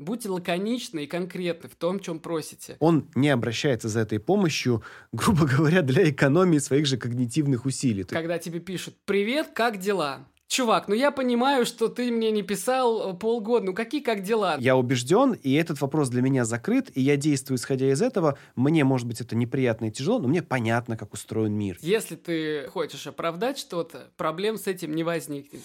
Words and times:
Будьте 0.00 0.30
лаконичны 0.30 1.04
и 1.04 1.06
конкретны 1.06 1.68
в 1.68 1.76
том, 1.76 2.00
чем 2.00 2.20
просите. 2.20 2.76
Он 2.80 3.06
не 3.14 3.28
обращается 3.28 3.88
за 3.90 4.00
этой 4.00 4.18
помощью, 4.18 4.82
грубо 5.12 5.46
говоря, 5.46 5.82
для 5.82 6.08
экономии 6.08 6.56
своих 6.56 6.86
же 6.86 6.96
когнитивных 6.96 7.66
усилий. 7.66 8.04
Когда 8.04 8.38
тебе 8.38 8.60
пишут 8.60 8.94
«Привет, 9.04 9.48
как 9.52 9.78
дела?» 9.78 10.26
Чувак, 10.48 10.88
ну 10.88 10.94
я 10.94 11.12
понимаю, 11.12 11.64
что 11.64 11.86
ты 11.86 12.10
мне 12.10 12.32
не 12.32 12.42
писал 12.42 13.12
э, 13.12 13.14
полгода. 13.16 13.66
Ну 13.66 13.74
какие 13.74 14.00
как 14.00 14.22
дела? 14.22 14.56
Я 14.58 14.76
убежден, 14.76 15.34
и 15.34 15.52
этот 15.52 15.80
вопрос 15.80 16.08
для 16.08 16.22
меня 16.22 16.44
закрыт, 16.44 16.90
и 16.94 17.02
я 17.02 17.16
действую 17.16 17.58
исходя 17.58 17.88
из 17.92 18.02
этого. 18.02 18.36
Мне, 18.56 18.82
может 18.84 19.06
быть, 19.06 19.20
это 19.20 19.36
неприятно 19.36 19.84
и 19.86 19.90
тяжело, 19.92 20.18
но 20.18 20.26
мне 20.26 20.42
понятно, 20.42 20.96
как 20.96 21.12
устроен 21.12 21.52
мир. 21.52 21.78
Если 21.82 22.16
ты 22.16 22.66
хочешь 22.68 23.06
оправдать 23.06 23.58
что-то, 23.58 24.10
проблем 24.16 24.56
с 24.56 24.66
этим 24.66 24.96
не 24.96 25.04
возникнет. 25.04 25.60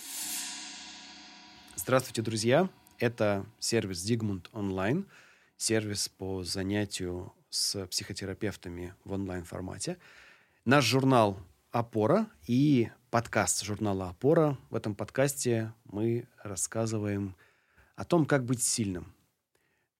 Здравствуйте, 1.78 2.22
друзья. 2.22 2.70
Это 2.98 3.46
сервис 3.59 4.09
Zigmund 4.09 4.50
Online, 4.54 5.05
сервис 5.57 6.07
по 6.07 6.43
занятию 6.43 7.33
с 7.50 7.86
психотерапевтами 7.87 8.93
в 9.04 9.11
онлайн-формате. 9.11 9.97
Наш 10.64 10.86
журнал 10.86 11.37
«Опора» 11.71 12.28
и 12.47 12.89
подкаст 13.10 13.65
журнала 13.65 14.10
«Опора». 14.10 14.57
В 14.70 14.75
этом 14.75 14.96
подкасте 14.96 15.73
мы 15.84 16.25
рассказываем 16.42 17.36
о 17.97 18.06
том, 18.06 18.25
как 18.25 18.46
быть 18.46 18.64
сильным, 18.64 19.14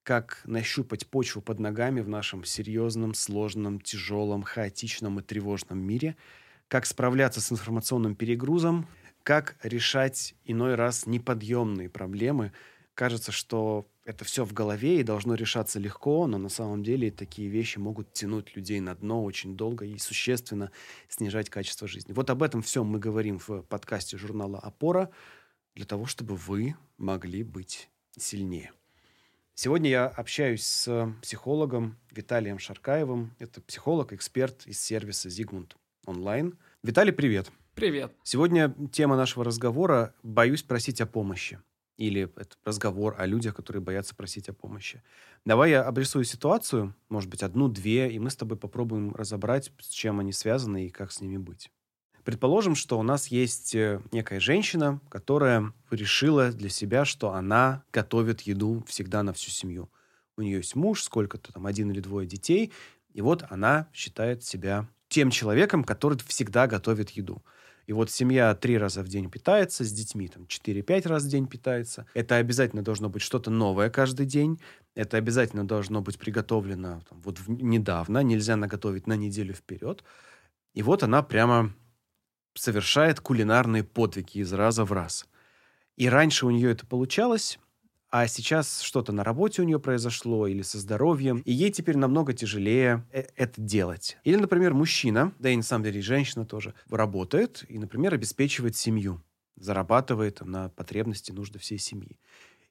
как 0.02 0.40
нащупать 0.46 1.06
почву 1.06 1.42
под 1.42 1.58
ногами 1.58 2.00
в 2.00 2.08
нашем 2.08 2.44
серьезном, 2.44 3.12
сложном, 3.12 3.78
тяжелом, 3.78 4.42
хаотичном 4.42 5.20
и 5.20 5.22
тревожном 5.22 5.78
мире, 5.78 6.16
как 6.68 6.86
справляться 6.86 7.42
с 7.42 7.52
информационным 7.52 8.14
перегрузом, 8.14 8.88
как 9.22 9.56
решать 9.62 10.34
иной 10.44 10.76
раз 10.76 11.04
неподъемные 11.04 11.90
проблемы. 11.90 12.52
Кажется, 12.96 13.30
что 13.30 13.86
это 14.06 14.24
все 14.24 14.46
в 14.46 14.54
голове 14.54 15.00
и 15.00 15.02
должно 15.02 15.34
решаться 15.34 15.78
легко, 15.78 16.26
но 16.26 16.38
на 16.38 16.48
самом 16.48 16.82
деле 16.82 17.10
такие 17.10 17.46
вещи 17.46 17.76
могут 17.76 18.14
тянуть 18.14 18.56
людей 18.56 18.80
на 18.80 18.94
дно 18.94 19.22
очень 19.22 19.54
долго 19.54 19.84
и 19.84 19.98
существенно 19.98 20.70
снижать 21.06 21.50
качество 21.50 21.86
жизни. 21.86 22.14
Вот 22.14 22.30
об 22.30 22.42
этом 22.42 22.62
всем 22.62 22.86
мы 22.86 22.98
говорим 22.98 23.38
в 23.38 23.60
подкасте 23.64 24.16
журнала 24.16 24.58
«Опора» 24.58 25.10
для 25.74 25.84
того, 25.84 26.06
чтобы 26.06 26.36
вы 26.36 26.74
могли 26.96 27.42
быть 27.42 27.90
сильнее. 28.16 28.72
Сегодня 29.54 29.90
я 29.90 30.06
общаюсь 30.06 30.64
с 30.64 31.14
психологом 31.20 31.98
Виталием 32.10 32.58
Шаркаевым. 32.58 33.36
Это 33.38 33.60
психолог, 33.60 34.14
эксперт 34.14 34.66
из 34.66 34.80
сервиса 34.80 35.28
Зигмунд 35.28 35.76
онлайн. 36.06 36.56
Виталий, 36.82 37.12
привет. 37.12 37.52
Привет. 37.74 38.14
Сегодня 38.22 38.74
тема 38.90 39.18
нашего 39.18 39.44
разговора 39.44 40.14
«Боюсь 40.22 40.62
просить 40.62 41.02
о 41.02 41.06
помощи» 41.06 41.60
или 41.96 42.30
это 42.36 42.56
разговор 42.64 43.14
о 43.18 43.26
людях, 43.26 43.54
которые 43.54 43.82
боятся 43.82 44.14
просить 44.14 44.48
о 44.48 44.52
помощи. 44.52 45.02
Давай 45.44 45.70
я 45.70 45.82
обрисую 45.82 46.24
ситуацию, 46.24 46.94
может 47.08 47.30
быть, 47.30 47.42
одну-две, 47.42 48.12
и 48.12 48.18
мы 48.18 48.30
с 48.30 48.36
тобой 48.36 48.58
попробуем 48.58 49.14
разобрать, 49.14 49.72
с 49.80 49.88
чем 49.88 50.20
они 50.20 50.32
связаны 50.32 50.86
и 50.86 50.90
как 50.90 51.12
с 51.12 51.20
ними 51.20 51.38
быть. 51.38 51.70
Предположим, 52.24 52.74
что 52.74 52.98
у 52.98 53.04
нас 53.04 53.28
есть 53.28 53.74
э, 53.76 54.02
некая 54.10 54.40
женщина, 54.40 55.00
которая 55.08 55.72
решила 55.92 56.50
для 56.50 56.68
себя, 56.68 57.04
что 57.04 57.30
она 57.30 57.84
готовит 57.92 58.40
еду 58.40 58.84
всегда 58.88 59.22
на 59.22 59.32
всю 59.32 59.52
семью. 59.52 59.88
У 60.36 60.42
нее 60.42 60.56
есть 60.56 60.74
муж, 60.74 61.04
сколько-то 61.04 61.52
там, 61.52 61.66
один 61.66 61.92
или 61.92 62.00
двое 62.00 62.26
детей, 62.26 62.72
и 63.12 63.20
вот 63.20 63.44
она 63.48 63.88
считает 63.94 64.42
себя 64.42 64.88
тем 65.08 65.30
человеком, 65.30 65.84
который 65.84 66.18
всегда 66.26 66.66
готовит 66.66 67.10
еду. 67.10 67.44
И 67.86 67.92
вот 67.92 68.10
семья 68.10 68.54
три 68.54 68.78
раза 68.78 69.02
в 69.02 69.08
день 69.08 69.30
питается, 69.30 69.84
с 69.84 69.92
детьми 69.92 70.28
там 70.28 70.44
4-5 70.44 71.08
раз 71.08 71.24
в 71.24 71.28
день 71.28 71.46
питается. 71.46 72.06
Это 72.14 72.36
обязательно 72.36 72.82
должно 72.82 73.08
быть 73.08 73.22
что-то 73.22 73.50
новое 73.50 73.90
каждый 73.90 74.26
день. 74.26 74.60
Это 74.94 75.16
обязательно 75.16 75.66
должно 75.66 76.02
быть 76.02 76.18
приготовлено 76.18 77.02
там, 77.08 77.20
вот 77.22 77.38
в, 77.38 77.48
недавно. 77.48 78.22
Нельзя 78.22 78.56
наготовить 78.56 79.06
на 79.06 79.14
неделю 79.16 79.54
вперед. 79.54 80.02
И 80.74 80.82
вот 80.82 81.04
она 81.04 81.22
прямо 81.22 81.72
совершает 82.54 83.20
кулинарные 83.20 83.84
подвиги 83.84 84.38
из 84.38 84.52
раза 84.52 84.84
в 84.84 84.92
раз. 84.92 85.26
И 85.96 86.08
раньше 86.08 86.46
у 86.46 86.50
нее 86.50 86.72
это 86.72 86.86
получалось, 86.86 87.58
а 88.18 88.28
сейчас 88.28 88.80
что-то 88.80 89.12
на 89.12 89.24
работе 89.24 89.60
у 89.60 89.66
нее 89.66 89.78
произошло 89.78 90.46
или 90.46 90.62
со 90.62 90.78
здоровьем, 90.78 91.42
и 91.44 91.52
ей 91.52 91.70
теперь 91.70 91.98
намного 91.98 92.32
тяжелее 92.32 93.04
э, 93.12 93.24
это 93.36 93.60
делать. 93.60 94.16
Или, 94.24 94.36
например, 94.36 94.72
мужчина, 94.72 95.34
да 95.38 95.50
и 95.50 95.56
на 95.56 95.62
самом 95.62 95.84
деле 95.84 96.00
женщина 96.00 96.46
тоже, 96.46 96.72
работает 96.88 97.66
и, 97.68 97.78
например, 97.78 98.14
обеспечивает 98.14 98.74
семью, 98.74 99.22
зарабатывает 99.56 100.40
на 100.40 100.70
потребности, 100.70 101.30
нужды 101.30 101.58
всей 101.58 101.76
семьи. 101.76 102.18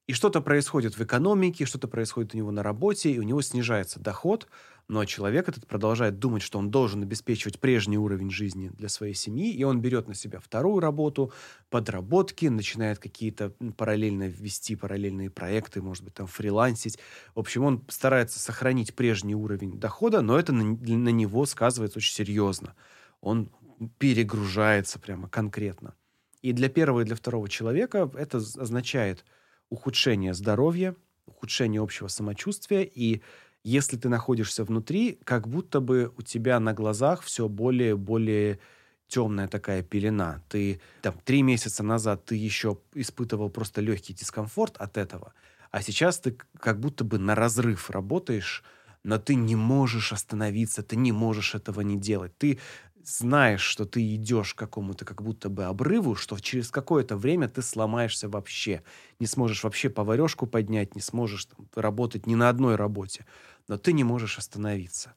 И 0.08 0.14
что-то 0.14 0.42
происходит 0.42 0.98
в 0.98 1.04
экономике, 1.04 1.66
что-то 1.66 1.88
происходит 1.88 2.34
у 2.34 2.38
него 2.38 2.50
на 2.50 2.64
работе, 2.64 3.12
и 3.12 3.20
у 3.20 3.24
него 3.24 3.44
снижается 3.44 4.00
доход, 4.00 4.48
но 4.88 5.06
человек 5.06 5.50
этот 5.50 5.68
продолжает 5.68 6.20
думать, 6.20 6.42
что 6.42 6.60
он 6.60 6.70
должен 6.72 7.02
обеспечивать 7.02 7.60
прежний 7.60 7.98
уровень 7.98 8.30
жизни 8.30 8.70
для 8.70 8.90
своей 8.90 9.14
семьи, 9.14 9.52
и 9.52 9.64
он 9.64 9.82
берет 9.82 10.08
на 10.08 10.14
себя 10.14 10.40
вторую 10.40 10.80
работу, 10.80 11.32
подработки, 11.70 12.46
начинает 12.46 13.00
какие-то 13.00 13.52
параллельно 13.78 14.28
вести 14.28 14.76
параллельные 14.76 15.30
проекты, 15.30 15.82
может 15.82 16.04
быть, 16.04 16.14
там 16.14 16.28
фрилансить. 16.28 17.00
В 17.34 17.40
общем, 17.40 17.64
он 17.64 17.84
старается 17.88 18.40
сохранить 18.40 18.96
прежний 18.96 19.36
уровень 19.36 19.80
дохода, 19.80 20.22
но 20.22 20.38
это 20.38 20.54
на, 20.54 20.64
на 20.64 21.10
него 21.10 21.46
сказывается 21.46 22.00
очень 22.00 22.14
серьезно. 22.14 22.76
Он 23.22 23.50
перегружается 23.98 25.00
прямо 25.00 25.28
конкретно. 25.28 25.96
И 26.42 26.54
для 26.54 26.70
первого 26.70 27.02
и 27.02 27.06
для 27.06 27.16
второго 27.16 27.50
человека 27.50 28.12
это 28.16 28.38
означает– 28.38 29.26
ухудшение 29.70 30.34
здоровья, 30.34 30.96
ухудшение 31.26 31.82
общего 31.82 32.08
самочувствия, 32.08 32.84
и 32.84 33.22
если 33.66 33.98
ты 33.98 34.10
находишься 34.10 34.64
внутри, 34.64 35.20
как 35.24 35.48
будто 35.48 35.80
бы 35.80 36.14
у 36.18 36.22
тебя 36.22 36.60
на 36.60 36.74
глазах 36.74 37.24
все 37.24 37.50
более 37.50 37.92
и 37.92 37.94
более 37.96 38.60
темная 39.08 39.48
такая 39.48 39.82
пелена. 39.82 40.44
Ты 40.50 40.82
там 41.02 41.16
три 41.26 41.42
месяца 41.42 41.84
назад 41.84 42.26
ты 42.26 42.36
еще 42.36 42.78
испытывал 42.94 43.50
просто 43.50 43.82
легкий 43.82 44.14
дискомфорт 44.14 44.78
от 44.78 44.98
этого, 44.98 45.34
а 45.72 45.82
сейчас 45.82 46.20
ты 46.20 46.38
как 46.60 46.80
будто 46.80 47.04
бы 47.04 47.18
на 47.18 47.34
разрыв 47.34 47.90
работаешь, 47.90 48.64
но 49.04 49.18
ты 49.18 49.36
не 49.36 49.56
можешь 49.56 50.14
остановиться, 50.14 50.84
ты 50.84 50.96
не 50.96 51.12
можешь 51.12 51.56
этого 51.56 51.82
не 51.82 51.98
делать. 51.98 52.38
Ты 52.38 52.60
знаешь, 53.04 53.62
что 53.62 53.86
ты 53.86 54.16
идешь 54.16 54.54
к 54.54 54.58
какому-то 54.58 55.06
как 55.06 55.22
будто 55.22 55.50
бы 55.50 55.66
обрыву, 55.66 56.16
что 56.16 56.40
через 56.40 56.72
какое-то 56.72 57.18
время 57.18 57.48
ты 57.48 57.62
сломаешься 57.62 58.30
вообще. 58.30 58.84
Не 59.20 59.28
сможешь 59.28 59.64
вообще 59.64 59.90
поварешку 59.90 60.48
поднять, 60.48 60.96
не 60.96 61.02
сможешь 61.02 61.46
там, 61.46 61.68
работать 61.76 62.26
ни 62.26 62.36
на 62.36 62.50
одной 62.50 62.76
работе. 62.76 63.26
Но 63.68 63.78
ты 63.78 63.94
не 63.94 64.04
можешь 64.04 64.38
остановиться. 64.38 65.16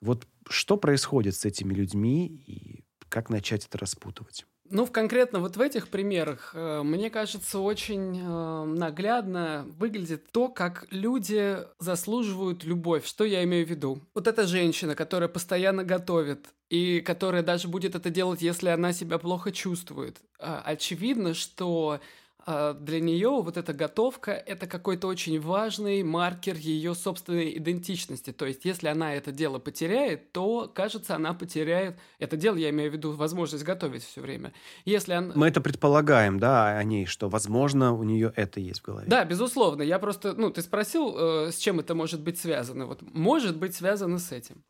Вот 0.00 0.26
что 0.48 0.76
происходит 0.76 1.36
с 1.36 1.44
этими 1.44 1.74
людьми 1.74 2.26
и 2.26 2.84
как 3.08 3.28
начать 3.28 3.66
это 3.66 3.78
распутывать? 3.78 4.46
Ну, 4.72 4.86
конкретно 4.86 5.40
вот 5.40 5.56
в 5.56 5.60
этих 5.60 5.88
примерах, 5.88 6.52
э, 6.54 6.82
мне 6.84 7.10
кажется, 7.10 7.58
очень 7.58 8.20
э, 8.20 8.64
наглядно 8.64 9.66
выглядит 9.78 10.30
то, 10.30 10.48
как 10.48 10.86
люди 10.92 11.58
заслуживают 11.80 12.62
любовь. 12.62 13.04
Что 13.04 13.24
я 13.24 13.42
имею 13.42 13.66
в 13.66 13.70
виду? 13.70 14.00
Вот 14.14 14.28
эта 14.28 14.46
женщина, 14.46 14.94
которая 14.94 15.28
постоянно 15.28 15.82
готовит, 15.82 16.46
и 16.68 17.00
которая 17.00 17.42
даже 17.42 17.66
будет 17.66 17.96
это 17.96 18.10
делать, 18.10 18.42
если 18.42 18.68
она 18.68 18.92
себя 18.92 19.18
плохо 19.18 19.50
чувствует. 19.50 20.18
Э, 20.38 20.60
очевидно, 20.64 21.34
что 21.34 21.98
а, 21.98 22.00
для 22.46 23.00
нее 23.00 23.30
вот 23.42 23.56
эта 23.56 23.72
готовка– 23.72 24.32
это 24.46 24.66
какой-то 24.66 25.06
очень 25.06 25.40
важный 25.40 26.02
маркер 26.02 26.56
ее 26.56 26.94
собственной 26.94 27.56
идентичности. 27.58 28.32
То 28.32 28.46
есть, 28.46 28.64
если 28.64 28.88
она 28.88 29.14
это 29.14 29.30
дело 29.32 29.58
потеряет, 29.58 30.32
то, 30.32 30.70
кажется, 30.72 31.14
она 31.14 31.34
потеряет 31.34 31.98
это 32.18 32.36
дело, 32.36 32.56
я 32.56 32.70
имею 32.70 32.90
в 32.90 32.94
виду 32.94 33.12
возможность 33.12 33.64
готовить 33.64 34.04
все 34.04 34.20
время. 34.20 34.52
Если 34.84 35.12
она... 35.12 35.32
Мы 35.34 35.48
это 35.48 35.60
предполагаем, 35.60 36.38
да, 36.38 36.78
о 36.78 36.84
ней, 36.84 37.06
что, 37.06 37.28
возможно, 37.28 37.92
у 37.92 38.02
нее 38.02 38.32
это 38.36 38.60
есть 38.60 38.80
в 38.80 38.84
голове. 38.84 39.06
Да, 39.08 39.24
безусловно. 39.24 39.82
Я 39.82 39.98
просто, 39.98 40.32
ну, 40.34 40.50
ты 40.50 40.62
спросил, 40.62 41.16
э, 41.16 41.52
с 41.52 41.56
чем 41.56 41.80
это 41.80 41.94
может 41.94 42.22
быть 42.22 42.38
связано. 42.38 42.86
Вот, 42.86 43.02
может 43.02 43.58
быть 43.58 43.74
связано 43.74 44.18
с 44.18 44.32
этим. 44.32 44.64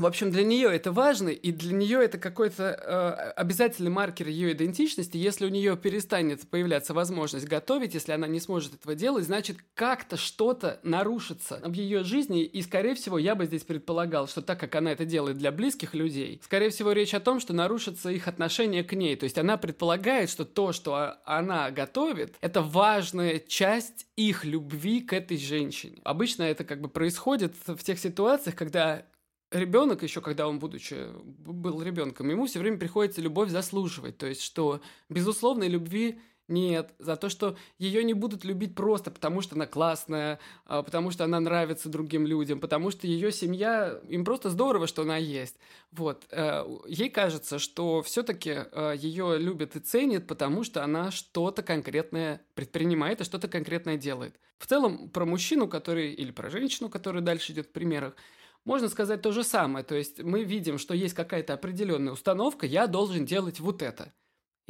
В 0.00 0.06
общем, 0.06 0.30
для 0.30 0.44
нее 0.44 0.74
это 0.74 0.92
важно, 0.92 1.28
и 1.28 1.52
для 1.52 1.74
нее 1.74 2.02
это 2.02 2.16
какой-то 2.16 2.64
э, 2.64 3.32
обязательный 3.36 3.90
маркер 3.90 4.28
ее 4.28 4.52
идентичности. 4.52 5.18
Если 5.18 5.44
у 5.44 5.50
нее 5.50 5.76
перестанет 5.76 6.48
появляться 6.48 6.94
возможность 6.94 7.46
готовить, 7.46 7.92
если 7.92 8.12
она 8.12 8.26
не 8.26 8.40
сможет 8.40 8.72
этого 8.72 8.94
делать, 8.94 9.26
значит, 9.26 9.58
как-то 9.74 10.16
что-то 10.16 10.80
нарушится 10.84 11.60
в 11.62 11.74
ее 11.74 12.02
жизни. 12.02 12.44
И, 12.44 12.62
скорее 12.62 12.94
всего, 12.94 13.18
я 13.18 13.34
бы 13.34 13.44
здесь 13.44 13.62
предполагал, 13.62 14.26
что 14.26 14.40
так 14.40 14.58
как 14.58 14.74
она 14.74 14.90
это 14.92 15.04
делает 15.04 15.36
для 15.36 15.52
близких 15.52 15.92
людей, 15.92 16.40
скорее 16.42 16.70
всего, 16.70 16.92
речь 16.92 17.12
о 17.12 17.20
том, 17.20 17.38
что 17.38 17.52
нарушится 17.52 18.08
их 18.08 18.26
отношение 18.26 18.82
к 18.84 18.94
ней. 18.94 19.16
То 19.16 19.24
есть 19.24 19.36
она 19.36 19.58
предполагает, 19.58 20.30
что 20.30 20.46
то, 20.46 20.72
что 20.72 21.16
она 21.26 21.70
готовит, 21.70 22.36
это 22.40 22.62
важная 22.62 23.38
часть 23.38 24.06
их 24.16 24.46
любви 24.46 25.02
к 25.02 25.12
этой 25.12 25.36
женщине. 25.36 25.98
Обычно 26.04 26.44
это 26.44 26.64
как 26.64 26.80
бы 26.80 26.88
происходит 26.88 27.52
в 27.66 27.84
тех 27.84 27.98
ситуациях, 27.98 28.56
когда 28.56 29.04
ребенок 29.50 30.02
еще, 30.02 30.20
когда 30.20 30.48
он, 30.48 30.58
будучи, 30.58 31.08
был 31.24 31.82
ребенком, 31.82 32.30
ему 32.30 32.46
все 32.46 32.58
время 32.60 32.78
приходится 32.78 33.20
любовь 33.20 33.50
заслуживать. 33.50 34.18
То 34.18 34.26
есть, 34.26 34.42
что 34.42 34.80
безусловной 35.08 35.68
любви 35.68 36.20
Нет, 36.50 36.92
за 36.98 37.14
то, 37.14 37.28
что 37.28 37.56
ее 37.78 38.02
не 38.02 38.12
будут 38.12 38.44
любить 38.44 38.74
просто 38.74 39.12
потому, 39.12 39.40
что 39.40 39.54
она 39.54 39.66
классная, 39.66 40.40
а, 40.66 40.82
потому 40.82 41.12
что 41.12 41.22
она 41.22 41.38
нравится 41.38 41.88
другим 41.88 42.26
людям, 42.26 42.58
потому 42.58 42.90
что 42.90 43.06
ее 43.06 43.30
семья, 43.30 44.00
им 44.08 44.24
просто 44.24 44.50
здорово, 44.50 44.88
что 44.88 45.02
она 45.02 45.16
есть. 45.16 45.56
Вот. 45.92 46.26
Э, 46.32 46.64
ей 46.88 47.08
кажется, 47.08 47.60
что 47.60 48.02
все-таки 48.02 48.50
э, 48.72 48.94
ее 48.98 49.38
любят 49.38 49.76
и 49.76 49.78
ценят, 49.80 50.26
потому 50.26 50.64
что 50.64 50.82
она 50.82 51.12
что-то 51.12 51.62
конкретное 51.62 52.40
предпринимает 52.54 53.20
и 53.20 53.24
что-то 53.24 53.46
конкретное 53.46 53.96
делает. 53.96 54.34
В 54.58 54.66
целом, 54.66 55.08
про 55.08 55.24
мужчину, 55.24 55.68
который, 55.68 56.12
или 56.12 56.32
про 56.32 56.50
женщину, 56.50 56.88
которая 56.88 57.22
дальше 57.22 57.52
идет 57.52 57.66
в 57.66 57.72
примерах, 57.72 58.16
можно 58.64 58.88
сказать 58.88 59.22
то 59.22 59.32
же 59.32 59.44
самое. 59.44 59.84
То 59.84 59.94
есть 59.94 60.22
мы 60.22 60.44
видим, 60.44 60.78
что 60.78 60.94
есть 60.94 61.14
какая-то 61.14 61.54
определенная 61.54 62.12
установка, 62.12 62.66
я 62.66 62.86
должен 62.86 63.24
делать 63.24 63.60
вот 63.60 63.82
это. 63.82 64.12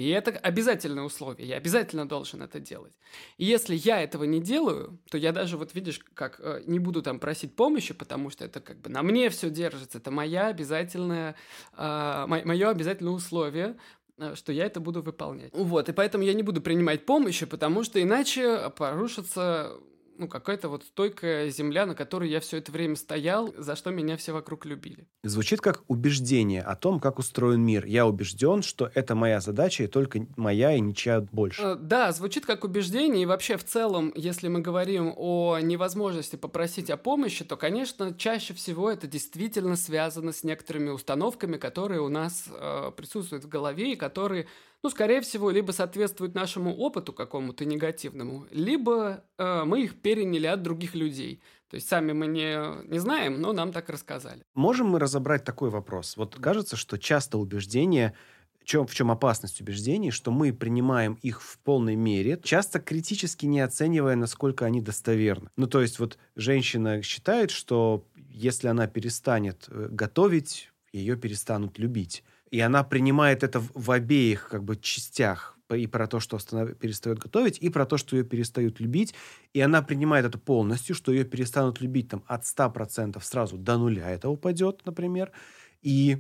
И 0.01 0.09
это 0.09 0.31
обязательное 0.31 1.05
условие, 1.05 1.47
я 1.47 1.57
обязательно 1.59 2.09
должен 2.09 2.41
это 2.41 2.59
делать. 2.59 2.95
И 3.37 3.45
если 3.45 3.75
я 3.75 4.03
этого 4.03 4.25
не 4.25 4.41
делаю, 4.41 4.99
то 5.11 5.19
я 5.19 5.31
даже, 5.31 5.59
вот 5.59 5.75
видишь, 5.75 6.01
как 6.15 6.41
э, 6.41 6.63
не 6.67 6.79
буду 6.79 7.03
там 7.03 7.21
просить 7.21 7.55
помощи, 7.55 7.93
потому 7.93 8.31
что 8.31 8.47
это 8.47 8.61
как 8.61 8.81
бы 8.81 8.89
на 8.89 9.03
мне 9.03 9.29
все 9.29 9.51
держится, 9.51 9.99
это 9.99 10.11
моя 10.11 10.47
обязательная, 10.47 11.37
э, 11.77 12.25
мое 12.27 12.71
обязательное 12.71 13.13
условие, 13.13 13.77
э, 14.17 14.35
что 14.37 14.53
я 14.55 14.65
это 14.65 14.81
буду 14.81 15.03
выполнять. 15.03 15.53
Вот, 15.53 15.91
и 15.91 15.93
поэтому 15.93 16.25
я 16.25 16.33
не 16.33 16.43
буду 16.43 16.63
принимать 16.63 17.05
помощи, 17.05 17.45
потому 17.45 17.85
что 17.85 18.01
иначе 18.01 18.71
порушится 18.71 19.77
ну, 20.21 20.29
какая-то 20.29 20.69
вот 20.69 20.85
стойкая 20.85 21.49
земля, 21.49 21.87
на 21.87 21.95
которой 21.95 22.29
я 22.29 22.41
все 22.41 22.59
это 22.59 22.71
время 22.71 22.95
стоял, 22.95 23.55
за 23.57 23.75
что 23.75 23.91
меня 23.91 24.19
все 24.19 24.33
вокруг 24.33 24.67
любили. 24.67 25.09
Звучит 25.23 25.63
как 25.63 25.83
убеждение 25.89 26.61
о 26.63 26.77
том, 26.77 27.01
как 27.01 27.19
устроен 27.19 27.63
мир. 27.63 27.87
Я 27.87 28.07
убежден, 28.07 28.63
что 28.63 28.91
это 28.95 29.15
моя 29.15 29.41
задача, 29.41 29.85
и 29.85 29.87
только 29.87 30.27
моя, 30.37 30.75
и 30.75 30.81
ничья 30.81 31.23
больше. 31.33 31.63
Э, 31.63 31.75
да, 31.75 32.13
звучит 32.13 32.45
как 32.45 32.65
убеждение, 32.65 33.23
и 33.23 33.27
вообще 33.27 33.57
в 33.57 33.65
целом, 33.65 34.13
если 34.15 34.49
мы 34.49 34.61
говорим 34.61 35.15
о 35.17 35.59
невозможности 35.59 36.37
попросить 36.37 36.91
о 36.91 36.99
помощи, 36.99 37.45
то, 37.45 37.57
конечно, 37.57 38.15
чаще 38.15 38.53
всего 38.53 38.91
это 38.91 39.07
действительно 39.07 39.77
связано 39.77 40.33
с 40.33 40.45
некоторыми 40.45 40.91
установками, 40.91 41.57
которые 41.57 42.03
у 42.03 42.09
нас 42.09 42.45
э, 42.47 42.93
присутствуют 42.95 43.45
в 43.45 43.49
голове, 43.49 43.93
и 43.93 43.97
которые 43.97 44.47
ну, 44.83 44.91
скорее 44.91 45.21
всего, 45.21 45.51
либо 45.51 45.73
соответствуют 45.73 46.35
нашему 46.35 46.75
опыту 46.75 47.13
какому-то 47.13 47.65
негативному, 47.65 48.47
либо 48.51 49.25
э, 49.39 49.65
мы 49.65 49.83
их 49.83 50.01
переняли 50.01 50.47
от 50.47 50.63
других 50.63 50.95
людей. 50.95 51.43
То 51.69 51.77
есть 51.77 51.89
сами 51.89 52.13
мы 52.13 52.27
не, 52.27 52.89
не 52.89 52.99
знаем, 52.99 53.41
но 53.41 53.53
нам 53.53 53.73
так 53.73 53.91
рассказали. 53.91 54.43
Можем 54.55 54.89
мы 54.89 54.99
разобрать 54.99 55.45
такой 55.45 55.71
вопрос? 55.71 56.17
Вот 56.17 56.37
кажется, 56.37 56.77
что 56.77 56.99
часто 56.99 57.39
убеждения 57.39 58.15
чем, 58.65 58.87
в 58.87 58.95
чем 58.95 59.11
опасность 59.11 59.61
убеждений, 59.61 60.11
что 60.11 60.31
мы 60.31 60.53
принимаем 60.53 61.15
их 61.23 61.43
в 61.43 61.59
полной 61.59 61.97
мере, 61.97 62.39
часто 62.43 62.79
критически 62.79 63.47
не 63.47 63.61
оценивая, 63.61 64.17
насколько 64.17 64.65
они 64.65 64.81
достоверны. 64.81 65.51
Ну, 65.57 65.67
то 65.67 65.81
есть 65.81 65.99
вот 65.99 66.19
женщина 66.37 67.03
считает, 67.03 67.51
что 67.51 68.07
если 68.29 68.69
она 68.69 68.87
перестанет 68.87 69.67
э, 69.69 69.89
готовить, 69.91 70.71
ее 70.93 71.17
перестанут 71.17 71.79
любить 71.79 72.23
и 72.51 72.61
она 72.61 72.83
принимает 72.85 73.43
это 73.43 73.61
в, 73.61 73.71
в 73.75 73.91
обеих 73.91 74.49
как 74.49 74.65
бы 74.65 74.77
частях 74.77 75.57
и 75.75 75.87
про 75.87 76.07
то, 76.07 76.19
что 76.21 76.37
останов... 76.37 76.77
перестает 76.77 77.19
готовить, 77.19 77.59
и 77.59 77.69
про 77.69 77.87
то, 77.87 77.97
что 77.97 78.17
ее 78.17 78.25
перестают 78.25 78.81
любить. 78.81 79.15
И 79.53 79.61
она 79.61 79.83
принимает 79.83 80.27
это 80.27 80.39
полностью, 80.39 80.95
что 80.95 81.13
ее 81.13 81.25
перестанут 81.25 81.81
любить 81.81 82.09
там, 82.09 82.25
от 82.27 82.43
100% 82.43 83.21
сразу 83.23 83.57
до 83.57 83.79
нуля 83.79 84.11
это 84.11 84.29
упадет, 84.29 84.83
например. 84.85 85.31
И 85.83 86.19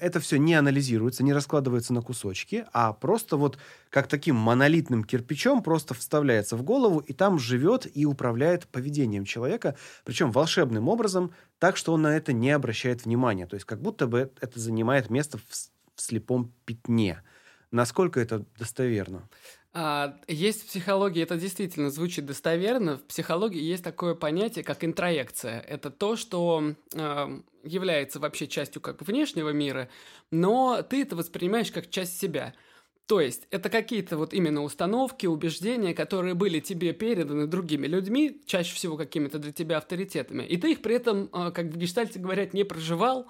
это 0.00 0.20
все 0.20 0.36
не 0.38 0.54
анализируется, 0.54 1.22
не 1.22 1.32
раскладывается 1.32 1.92
на 1.92 2.02
кусочки, 2.02 2.66
а 2.72 2.92
просто 2.92 3.36
вот 3.36 3.58
как 3.90 4.06
таким 4.06 4.36
монолитным 4.36 5.04
кирпичом 5.04 5.62
просто 5.62 5.94
вставляется 5.94 6.56
в 6.56 6.62
голову 6.62 7.00
и 7.00 7.12
там 7.12 7.38
живет 7.38 7.86
и 7.94 8.04
управляет 8.06 8.68
поведением 8.68 9.24
человека, 9.24 9.76
причем 10.04 10.30
волшебным 10.30 10.88
образом, 10.88 11.32
так 11.58 11.76
что 11.76 11.92
он 11.92 12.02
на 12.02 12.16
это 12.16 12.32
не 12.32 12.50
обращает 12.50 13.04
внимания. 13.04 13.46
То 13.46 13.54
есть 13.54 13.66
как 13.66 13.80
будто 13.80 14.06
бы 14.06 14.30
это 14.40 14.58
занимает 14.58 15.10
место 15.10 15.38
в, 15.38 15.42
в 15.50 16.02
слепом 16.02 16.52
пятне. 16.64 17.22
Насколько 17.70 18.20
это 18.20 18.44
достоверно? 18.58 19.28
А, 19.74 20.18
есть 20.28 20.62
в 20.62 20.66
психологии, 20.66 21.22
это 21.22 21.38
действительно 21.38 21.90
звучит 21.90 22.26
достоверно, 22.26 22.98
в 22.98 23.04
психологии 23.04 23.62
есть 23.62 23.82
такое 23.82 24.14
понятие, 24.14 24.64
как 24.64 24.84
интроекция. 24.84 25.60
Это 25.60 25.90
то, 25.90 26.16
что 26.16 26.74
э, 26.94 27.40
является 27.64 28.20
вообще 28.20 28.46
частью 28.46 28.80
как 28.82 29.02
внешнего 29.02 29.50
мира, 29.50 29.88
но 30.30 30.82
ты 30.82 31.02
это 31.02 31.16
воспринимаешь 31.16 31.72
как 31.72 31.90
часть 31.90 32.18
себя– 32.18 32.54
то 33.12 33.20
есть 33.20 33.46
это 33.50 33.68
какие-то 33.68 34.16
вот 34.16 34.32
именно 34.32 34.62
установки, 34.62 35.26
убеждения, 35.26 35.92
которые 35.92 36.32
были 36.32 36.60
тебе 36.60 36.94
переданы 36.94 37.46
другими 37.46 37.86
людьми, 37.86 38.40
чаще 38.46 38.74
всего 38.74 38.96
какими-то 38.96 39.38
для 39.38 39.52
тебя 39.52 39.76
авторитетами, 39.76 40.44
и 40.44 40.56
ты 40.56 40.72
их 40.72 40.80
при 40.80 40.94
этом, 40.94 41.28
а, 41.34 41.50
как 41.50 41.66
в 41.66 41.76
гештальте 41.76 42.18
говорят, 42.18 42.54
не 42.54 42.64
проживал, 42.64 43.26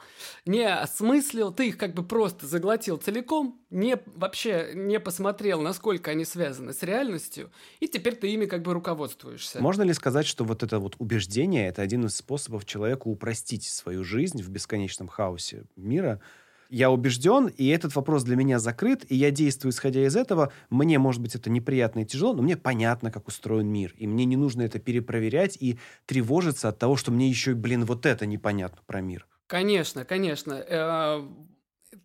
не 0.47 0.63
осмыслил, 0.63 1.53
ты 1.53 1.67
их 1.67 1.79
как 1.79 1.95
бы 1.95 2.05
просто 2.05 2.47
заглотил 2.47 2.97
целиком, 2.97 3.61
не 3.71 3.99
вообще 4.15 4.71
не 4.73 5.01
посмотрел, 5.01 5.61
насколько 5.61 6.13
они 6.13 6.25
связаны 6.25 6.75
с 6.75 6.85
реальностью, 6.85 7.51
и 7.81 7.89
теперь 7.89 8.15
ты 8.15 8.29
ими 8.29 8.47
как 8.47 8.63
бы 8.63 8.75
руководствуешься. 8.75 9.61
Можно 9.61 9.83
ли 9.83 9.95
сказать, 9.95 10.27
что 10.29 10.45
вот 10.45 10.63
это 10.63 10.79
вот 10.79 10.95
убеждение– 11.01 11.67
это 11.71 11.83
один 11.83 12.05
из 12.05 12.15
способов 12.15 12.67
человеку 12.67 13.11
упростить 13.11 13.65
свою 13.65 14.05
жизнь 14.05 14.45
в 14.45 14.49
бесконечном 14.49 15.09
хаосе 15.09 15.65
мира– 15.75 16.21
я 16.73 16.91
убежден, 16.91 17.49
и 17.49 17.69
этот 17.69 17.95
вопрос 17.95 18.25
для 18.25 18.35
меня 18.35 18.59
закрыт, 18.59 19.05
и 19.11 19.15
я 19.15 19.31
действую 19.31 19.73
исходя 19.73 20.07
из 20.07 20.17
этого. 20.17 20.53
Мне, 20.71 20.99
может 20.99 21.21
быть, 21.21 21.35
это 21.35 21.51
неприятно 21.51 22.01
и 22.01 22.07
тяжело, 22.07 22.33
но 22.33 22.43
мне 22.43 22.57
понятно, 22.57 23.13
как 23.13 23.29
устроен 23.29 23.69
мир, 23.69 23.95
и 23.99 24.07
мне 24.07 24.25
не 24.25 24.37
нужно 24.37 24.63
это 24.63 24.79
перепроверять 24.79 25.59
и 25.61 25.79
тревожиться 26.07 26.71
от 26.71 26.79
того, 26.79 26.97
что 26.97 27.13
мне 27.13 27.29
еще, 27.29 27.53
блин, 27.53 27.85
вот 27.85 28.07
это 28.07 28.25
непонятно 28.25 28.81
про 28.87 29.03
мир. 29.03 29.27
Конечно, 29.49 30.07
конечно. 30.07 30.55
Э, 30.55 31.23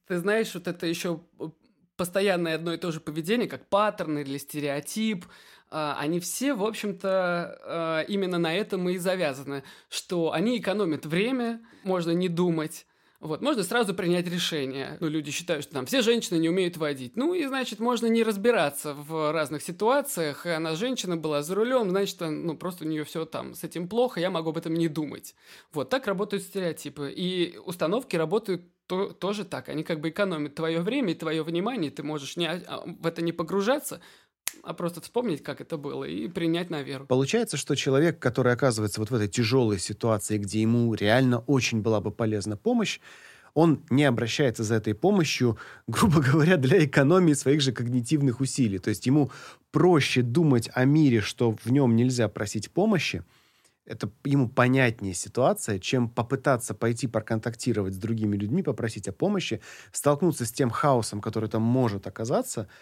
ты 0.06 0.18
знаешь, 0.18 0.54
вот 0.54 0.68
это 0.68 0.86
еще 0.86 1.22
постоянное 1.96 2.56
одно 2.56 2.74
и 2.74 2.78
то 2.78 2.92
же 2.92 3.00
поведение, 3.00 3.48
как 3.48 3.70
паттерн 3.70 4.18
или 4.18 4.38
стереотип, 4.38 5.28
э, 5.72 5.94
они 5.98 6.20
все, 6.20 6.54
в 6.54 6.64
общем-то, 6.66 8.04
э, 8.04 8.12
именно 8.12 8.38
на 8.38 8.54
этом 8.54 8.90
и 8.90 8.98
завязаны, 8.98 9.64
что 9.88 10.34
они 10.34 10.58
экономят 10.58 11.06
время, 11.06 11.62
можно 11.86 12.12
не 12.12 12.28
думать, 12.28 12.86
вот, 13.20 13.42
можно 13.42 13.64
сразу 13.64 13.96
принять 13.96 14.28
решение. 14.28 14.98
Ну, 15.00 15.08
люди 15.08 15.32
считают, 15.32 15.64
что 15.64 15.74
там 15.74 15.88
все 15.88 16.02
женщины 16.02 16.38
не 16.38 16.50
умеют 16.50 16.78
водить. 16.78 17.16
Ну, 17.16 17.34
и, 17.34 17.46
значит, 17.48 17.80
можно 17.80 18.06
не 18.06 18.22
разбираться 18.22 18.94
в 18.94 19.32
разных 19.32 19.64
ситуациях. 19.64 20.46
И 20.46 20.50
она 20.50 20.76
женщина 20.76 21.18
была 21.18 21.42
за 21.42 21.56
рулем, 21.56 21.90
значит, 21.90 22.18
ну, 22.20 22.56
просто 22.56 22.86
у 22.86 22.88
нее 22.88 23.04
все 23.06 23.26
там 23.26 23.56
с 23.56 23.64
этим 23.64 23.90
плохо, 23.90 24.20
я 24.20 24.30
могу 24.30 24.52
об 24.52 24.58
этом 24.58 24.76
не 24.76 24.88
думать. 24.88 25.34
Вот, 25.74 25.90
так 25.90 26.06
работают 26.06 26.44
стереотипы. 26.44 27.12
И 27.12 27.58
установки 27.66 28.16
работают 28.16 28.62
то, 28.86 29.10
тоже 29.10 29.46
так. 29.46 29.70
Они 29.70 29.84
как 29.84 30.00
бы 30.00 30.10
экономят 30.10 30.54
твое 30.54 30.80
время 30.82 31.12
и 31.12 31.16
твое 31.16 31.42
внимание, 31.42 31.90
ты 31.90 32.04
можешь 32.04 32.38
не, 32.38 32.48
а, 32.48 32.84
в 32.86 33.06
это 33.06 33.24
не 33.24 33.32
погружаться, 33.32 34.00
а 34.64 34.74
просто 34.74 35.02
вспомнить, 35.02 35.44
как 35.44 35.62
это 35.62 35.78
было, 35.78 36.04
и 36.04 36.28
принять 36.28 36.70
на 36.70 36.82
веру. 36.82 37.06
Получается, 37.06 37.58
что 37.58 37.76
человек, 37.76 38.20
который 38.20 38.54
оказывается 38.54 39.00
вот 39.00 39.12
в 39.12 39.16
этой 39.16 39.28
тяжелой 39.28 39.80
ситуации, 39.80 40.38
где 40.38 40.62
ему 40.62 40.94
реально 40.94 41.40
очень 41.40 41.82
была 41.82 42.02
бы 42.02 42.12
полезна 42.12 42.58
помощь, 42.58 43.00
он 43.54 43.82
не 43.90 44.04
обращается 44.04 44.64
за 44.64 44.76
этой 44.76 44.94
помощью, 44.94 45.58
грубо 45.88 46.22
говоря, 46.22 46.58
для 46.58 46.84
экономии 46.84 47.34
своих 47.34 47.62
же 47.62 47.72
когнитивных 47.72 48.40
усилий. 48.40 48.78
То 48.78 48.90
есть 48.90 49.06
ему 49.06 49.32
проще 49.72 50.22
думать 50.22 50.70
о 50.74 50.86
мире, 50.86 51.22
что 51.22 51.56
в 51.64 51.72
нем 51.72 51.96
нельзя 51.96 52.28
просить 52.28 52.70
помощи, 52.72 53.24
это 53.86 54.12
ему 54.26 54.50
понятнее 54.50 55.14
ситуация, 55.14 55.80
чем 55.80 56.10
попытаться 56.10 56.74
пойти 56.74 57.08
проконтактировать 57.08 57.94
с 57.94 57.98
другими 57.98 58.36
людьми, 58.36 58.62
попросить 58.62 59.08
о 59.08 59.14
помощи, 59.14 59.62
столкнуться 59.94 60.46
с 60.46 60.52
тем 60.52 60.70
хаосом, 60.70 61.22
который 61.22 61.48
там 61.48 61.62
может 61.62 62.06
оказаться– 62.06 62.68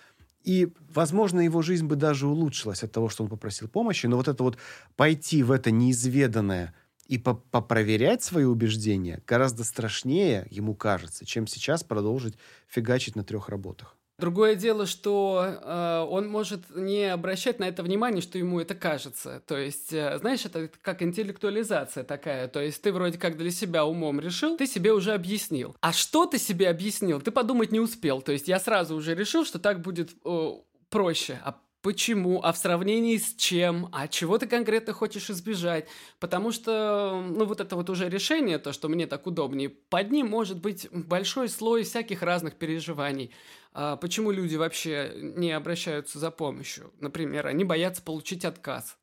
и, 0.45 0.73
возможно, 0.93 1.41
его 1.41 1.61
жизнь 1.63 1.87
бы 1.87 1.95
даже 1.95 2.27
улучшилась 2.27 2.83
от 2.83 2.91
того, 2.91 3.09
что 3.09 3.23
он 3.23 3.29
попросил 3.29 3.67
помощи, 3.67 4.05
но 4.05 4.15
вот 4.15 4.27
это 4.27 4.43
вот 4.43 4.57
пойти 4.95 5.41
в 5.41 5.51
это 5.51 5.71
неизведанное 5.71 6.75
и 7.07 7.17
попроверять 7.17 8.23
свои 8.23 8.45
убеждения 8.45 9.21
гораздо 9.27 9.63
страшнее, 9.63 10.47
ему 10.51 10.75
кажется, 10.75 11.25
чем 11.25 11.47
сейчас 11.47 11.83
продолжить 11.83 12.37
фигачить 12.67 13.15
на 13.15 13.23
трех 13.23 13.49
работах. 13.49 13.97
Другое 14.17 14.55
дело, 14.55 14.85
что 14.85 15.45
э, 15.45 16.07
он 16.09 16.29
может 16.29 16.73
не 16.73 17.03
обращать 17.11 17.59
на 17.59 17.65
это 17.65 17.83
внимание, 17.83 18.21
что 18.21 18.37
ему 18.37 18.61
это 18.61 18.73
кажется. 18.73 19.41
То 19.45 19.57
есть, 19.57 19.91
э, 19.91 20.17
знаешь, 20.19 20.45
это 20.45 20.69
как 20.81 21.01
интеллектуализация 21.01 22.05
такая. 22.05 22.47
То 22.47 22.61
есть 22.61 22.81
ты 22.81 22.93
вроде 22.93 23.17
как 23.17 23.35
для 23.35 23.51
себя 23.51 23.83
умом 23.85 24.21
решил, 24.21 24.55
ты 24.55 24.67
себе 24.67 24.93
уже 24.93 25.13
объяснил. 25.13 25.75
А 25.81 25.91
что 25.91 26.25
ты 26.25 26.37
себе 26.37 26.69
объяснил, 26.69 27.19
ты 27.19 27.31
подумать 27.31 27.73
не 27.73 27.81
успел. 27.81 28.21
То 28.21 28.31
есть 28.31 28.47
я 28.47 28.57
сразу 28.59 28.95
уже 28.95 29.15
решил, 29.15 29.43
что 29.43 29.59
так 29.59 29.81
будет 29.81 30.11
э, 30.23 30.51
проще. 30.89 31.37
А 31.43 31.59
почему, 31.85 32.41
а 32.43 32.51
в 32.51 32.57
сравнении 32.57 33.15
с 33.15 33.35
чем, 33.35 33.89
а 33.91 34.07
чего 34.07 34.39
ты 34.39 34.47
конкретно 34.47 34.91
хочешь 34.91 35.29
избежать. 35.29 35.85
Потому 36.19 36.51
что, 36.51 37.23
ну, 37.23 37.45
вот 37.45 37.61
это 37.61 37.75
вот 37.75 37.91
уже 37.91 38.09
решение, 38.09 38.57
то, 38.57 38.73
что 38.73 38.89
мне 38.89 39.05
так 39.05 39.27
удобнее, 39.27 39.69
под 39.69 40.09
ним 40.09 40.27
может 40.27 40.59
быть 40.59 40.87
большой 40.91 41.47
слой 41.47 41.83
всяких 41.83 42.23
разных 42.23 42.55
переживаний. 42.55 43.29
А 43.71 43.97
почему 43.97 44.31
люди 44.31 44.55
вообще 44.55 45.11
не 45.15 45.51
обращаются 45.51 46.17
за 46.17 46.31
помощью? 46.31 46.91
Например, 46.99 47.45
они 47.45 47.63
боятся 47.63 48.01
получить 48.01 48.45
отказ. 48.45 48.97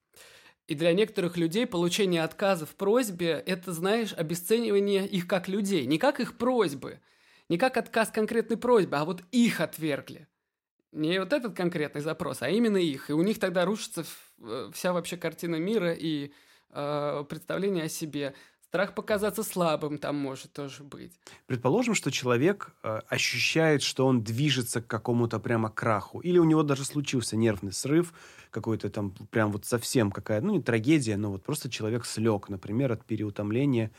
И 0.66 0.74
для 0.74 0.92
некоторых 0.92 1.36
людей 1.36 1.68
получение 1.68 2.24
отказа 2.24 2.66
в 2.66 2.74
просьбе– 2.74 3.40
это, 3.46 3.70
знаешь, 3.70 4.12
обесценивание 4.12 5.06
их 5.06 5.28
как 5.28 5.46
людей. 5.46 5.86
Не 5.86 5.98
как 5.98 6.18
их 6.18 6.36
просьбы, 6.36 6.98
не 7.48 7.58
как 7.58 7.76
отказ 7.76 8.10
конкретной 8.10 8.56
просьбы, 8.56 8.96
а 8.96 9.04
вот 9.04 9.22
их 9.30 9.60
отвергли. 9.60 10.26
Не 10.92 11.18
вот 11.20 11.32
этот 11.32 11.56
конкретный 11.56 12.02
запрос, 12.02 12.42
а 12.42 12.50
именно 12.50 12.76
их. 12.76 13.08
И 13.08 13.14
у 13.14 13.22
них 13.22 13.38
тогда 13.38 13.64
рушится 13.64 14.04
э, 14.40 14.70
вся 14.72 14.92
вообще 14.92 15.16
картина 15.16 15.56
мира 15.56 15.92
и 15.92 16.32
э, 16.70 17.24
представление 17.28 17.84
о 17.84 17.88
себе. 17.88 18.34
Страх 18.60 18.94
показаться 18.94 19.42
слабым 19.42 19.98
там 19.98 20.16
может 20.16 20.52
тоже 20.52 20.82
быть. 20.82 21.12
Предположим, 21.46 21.94
что 21.94 22.10
человек 22.10 22.74
э, 22.82 23.00
ощущает, 23.08 23.82
что 23.82 24.06
он 24.06 24.22
движется 24.22 24.82
к 24.82 24.86
какому-то 24.86 25.38
прямо 25.38 25.70
краху. 25.70 26.20
Или 26.20 26.38
у 26.38 26.44
него 26.44 26.62
даже 26.62 26.84
случился 26.84 27.36
нервный 27.36 27.72
срыв, 27.72 28.12
какой-то 28.50 28.90
там 28.90 29.12
прям 29.30 29.50
вот 29.50 29.64
совсем 29.64 30.10
какая-то, 30.10 30.46
ну 30.46 30.52
не 30.54 30.62
трагедия, 30.62 31.16
но 31.16 31.30
вот 31.30 31.42
просто 31.42 31.70
человек 31.70 32.04
слег, 32.04 32.50
например, 32.50 32.92
от 32.92 33.04
переутомления 33.04 33.92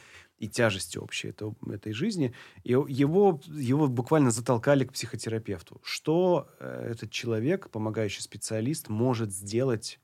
и 0.44 0.50
тяжести 0.50 0.98
общей 0.98 1.30
это, 1.30 1.56
этой 1.72 1.94
жизни. 1.94 2.34
И 2.64 2.72
его, 2.72 3.40
его 3.48 3.88
буквально 3.88 4.30
затолкали 4.32 4.84
к 4.84 4.92
психотерапевту. 4.92 5.80
Что 5.84 6.50
э, 6.60 6.90
этот 6.92 7.12
человек, 7.12 7.70
помогающий 7.70 8.22
специалист, 8.22 8.90
может 8.90 9.32
сделать, 9.32 10.00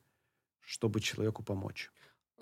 чтобы 0.62 1.02
человеку 1.02 1.44
помочь? 1.44 1.92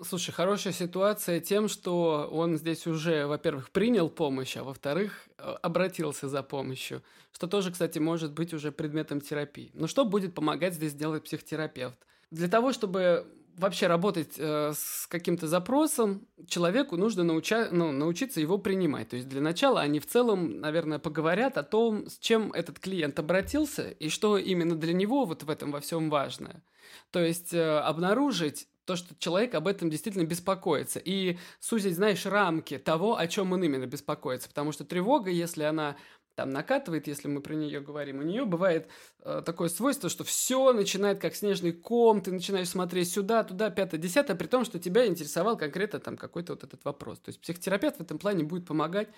Слушай, 0.00 0.30
хорошая 0.30 0.72
ситуация 0.72 1.40
тем, 1.40 1.66
что 1.66 2.28
он 2.30 2.56
здесь 2.56 2.86
уже, 2.86 3.26
во-первых, 3.26 3.70
принял 3.70 4.08
помощь, 4.08 4.56
а 4.56 4.62
во-вторых, 4.62 5.28
э, 5.38 5.42
обратился 5.62 6.28
за 6.28 6.44
помощью, 6.44 7.02
что 7.32 7.48
тоже, 7.48 7.72
кстати, 7.72 7.98
может 7.98 8.32
быть 8.32 8.54
уже 8.54 8.70
предметом 8.70 9.20
терапии. 9.20 9.72
Но 9.74 9.88
что 9.88 10.04
будет 10.04 10.36
помогать 10.36 10.74
здесь 10.74 10.94
делать 10.94 11.24
психотерапевт? 11.24 11.98
Для 12.30 12.46
того, 12.46 12.72
чтобы 12.72 13.26
вообще 13.58 13.86
работать 13.86 14.34
э, 14.38 14.72
с 14.74 15.06
каким-то 15.08 15.46
запросом, 15.46 16.26
человеку 16.46 16.96
нужно 16.96 17.24
науча- 17.24 17.68
ну, 17.70 17.92
научиться 17.92 18.40
его 18.40 18.58
принимать. 18.58 19.10
То 19.10 19.16
есть 19.16 19.28
для 19.28 19.40
начала 19.40 19.80
они 19.80 20.00
в 20.00 20.06
целом, 20.06 20.60
наверное, 20.60 20.98
поговорят 20.98 21.58
о 21.58 21.62
том, 21.62 22.08
с 22.08 22.18
чем 22.18 22.52
этот 22.52 22.78
клиент 22.78 23.18
обратился 23.18 23.90
и 23.90 24.08
что 24.08 24.38
именно 24.38 24.76
для 24.76 24.92
него 24.92 25.24
вот 25.24 25.42
в 25.42 25.50
этом 25.50 25.70
во 25.70 25.80
всем 25.80 26.10
важно. 26.10 26.62
То 27.10 27.20
есть 27.20 27.52
э, 27.52 27.78
обнаружить 27.78 28.68
то, 28.88 28.96
что 28.96 29.14
человек 29.18 29.54
об 29.54 29.68
этом 29.68 29.90
действительно 29.90 30.24
беспокоится. 30.24 30.98
И 30.98 31.36
сузить, 31.60 31.94
знаешь, 31.94 32.24
рамки 32.24 32.78
того, 32.78 33.18
о 33.18 33.26
чем 33.26 33.52
он 33.52 33.62
именно 33.62 33.84
беспокоится. 33.84 34.48
Потому 34.48 34.72
что 34.72 34.86
тревога, 34.86 35.30
если 35.30 35.64
она 35.64 35.96
там 36.38 36.50
накатывает, 36.50 37.08
если 37.08 37.26
мы 37.26 37.40
про 37.40 37.54
нее 37.54 37.80
говорим, 37.80 38.20
у 38.20 38.22
нее 38.22 38.44
бывает 38.44 38.86
э, 39.24 39.42
такое 39.44 39.68
свойство, 39.68 40.08
что 40.08 40.22
все 40.22 40.72
начинает 40.72 41.18
как 41.18 41.34
снежный 41.34 41.72
ком, 41.72 42.20
ты 42.20 42.30
начинаешь 42.30 42.68
смотреть 42.68 43.10
сюда, 43.10 43.42
туда, 43.42 43.70
пятое, 43.70 44.00
десятое, 44.00 44.36
при 44.36 44.46
том, 44.46 44.64
что 44.64 44.78
тебя 44.78 45.04
интересовал 45.08 45.56
конкретно 45.58 45.98
там 45.98 46.16
какой-то 46.16 46.52
вот 46.52 46.62
этот 46.62 46.84
вопрос. 46.84 47.18
То 47.18 47.30
есть 47.30 47.40
психотерапевт 47.40 47.96
в 47.96 48.02
этом 48.02 48.20
плане 48.20 48.44
будет 48.44 48.68
помогать 48.68 49.08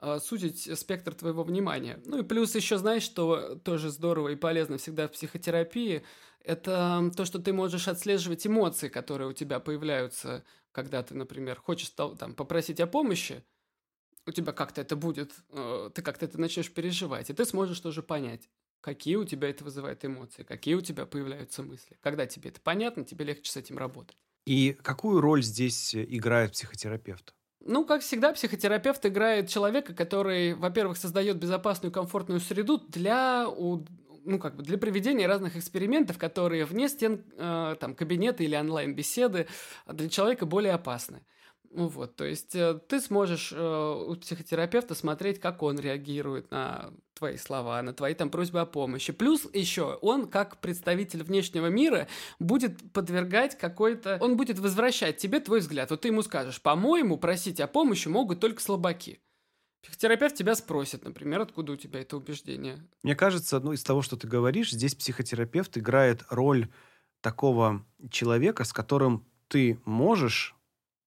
э, 0.00 0.20
сузить 0.20 0.78
спектр 0.78 1.12
твоего 1.12 1.42
внимания. 1.42 2.00
Ну 2.06 2.20
и 2.20 2.22
плюс 2.22 2.54
еще, 2.54 2.78
знаешь, 2.78 3.02
что 3.02 3.56
тоже 3.56 3.90
здорово 3.90 4.28
и 4.30 4.36
полезно 4.36 4.78
всегда 4.78 5.06
в 5.06 5.12
психотерапии– 5.12 6.02
это 6.42 7.10
то, 7.14 7.26
что 7.26 7.38
ты 7.40 7.52
можешь 7.52 7.88
отслеживать 7.88 8.46
эмоции, 8.46 8.88
которые 8.88 9.28
у 9.28 9.34
тебя 9.34 9.60
появляются, 9.60 10.44
когда 10.72 11.02
ты, 11.02 11.14
например, 11.14 11.60
хочешь 11.60 11.90
там, 11.90 12.34
попросить 12.34 12.80
о 12.80 12.86
помощи, 12.86 13.44
у 14.26 14.32
тебя 14.32 14.52
как-то 14.52 14.80
это 14.80 14.96
будет, 14.96 15.32
э, 15.50 15.90
ты 15.94 16.02
как-то 16.02 16.26
это 16.26 16.40
начнешь 16.40 16.72
переживать, 16.72 17.30
и 17.30 17.32
ты 17.32 17.44
сможешь 17.44 17.80
тоже 17.80 18.02
понять, 18.02 18.48
какие 18.80 19.16
у 19.16 19.24
тебя 19.24 19.48
это 19.48 19.64
вызывает 19.64 20.04
эмоции, 20.04 20.42
какие 20.42 20.74
у 20.74 20.80
тебя 20.80 21.06
появляются 21.06 21.62
мысли. 21.62 21.98
Когда 22.00 22.26
тебе 22.26 22.50
это 22.50 22.60
понятно, 22.60 23.04
тебе 23.04 23.24
легче 23.24 23.50
с 23.50 23.56
этим 23.56 23.78
работать. 23.78 24.16
И 24.46 24.76
какую 24.82 25.20
роль 25.20 25.42
здесь 25.42 25.94
играет 25.94 26.52
психотерапевт? 26.52 27.34
Ну, 27.60 27.84
как 27.84 28.00
всегда, 28.00 28.32
психотерапевт 28.32 29.04
играет 29.04 29.48
человека, 29.48 29.94
который, 29.94 30.54
во-первых, 30.54 30.96
создает 30.96 31.36
безопасную, 31.36 31.92
комфортную 31.92 32.40
среду 32.40 32.78
для 32.88 33.46
ну, 34.24 34.38
как 34.38 34.56
бы 34.56 34.62
для 34.62 34.78
проведения 34.78 35.26
разных 35.26 35.56
экспериментов, 35.56 36.18
которые 36.18 36.64
вне 36.64 36.88
стен 36.88 37.24
э, 37.36 37.76
там, 37.80 37.94
кабинета 37.94 38.42
или 38.42 38.54
онлайн-беседы 38.54 39.46
для 39.86 40.08
человека 40.08 40.46
более 40.46 40.74
опасны. 40.74 41.24
Ну 41.72 41.86
вот, 41.86 42.16
то 42.16 42.24
есть 42.24 42.56
э, 42.56 42.80
ты 42.88 43.00
сможешь 43.00 43.52
э, 43.52 44.04
у 44.08 44.16
психотерапевта 44.16 44.96
смотреть, 44.96 45.38
как 45.38 45.62
он 45.62 45.78
реагирует 45.78 46.50
на 46.50 46.90
твои 47.14 47.36
слова, 47.36 47.80
на 47.80 47.92
твои 47.92 48.14
там 48.14 48.28
просьбы 48.28 48.60
о 48.60 48.66
помощи. 48.66 49.12
Плюс 49.12 49.46
еще 49.52 49.96
он, 50.02 50.26
как 50.26 50.60
представитель 50.60 51.22
внешнего 51.22 51.68
мира, 51.68 52.08
будет 52.40 52.92
подвергать 52.92 53.56
какой-то... 53.56 54.18
Он 54.20 54.36
будет 54.36 54.58
возвращать 54.58 55.18
тебе 55.18 55.38
твой 55.38 55.60
взгляд. 55.60 55.90
Вот 55.90 56.00
ты 56.00 56.08
ему 56.08 56.22
скажешь, 56.22 56.60
по-моему, 56.60 57.18
просить 57.18 57.60
о 57.60 57.68
помощи 57.68 58.08
могут 58.08 58.40
только 58.40 58.60
слабаки. 58.60 59.20
Психотерапевт 59.82 60.34
тебя 60.34 60.56
спросит, 60.56 61.04
например, 61.04 61.40
откуда 61.40 61.72
у 61.72 61.76
тебя 61.76 62.00
это 62.00 62.16
убеждение. 62.16 62.84
Мне 63.04 63.14
кажется, 63.14 63.60
ну, 63.60 63.72
из 63.72 63.84
того, 63.84 64.02
что 64.02 64.16
ты 64.16 64.26
говоришь, 64.26 64.72
здесь 64.72 64.96
психотерапевт 64.96 65.78
играет 65.78 66.24
роль 66.30 66.68
такого 67.20 67.86
человека, 68.10 68.64
с 68.64 68.72
которым 68.72 69.24
ты 69.48 69.80
можешь 69.84 70.56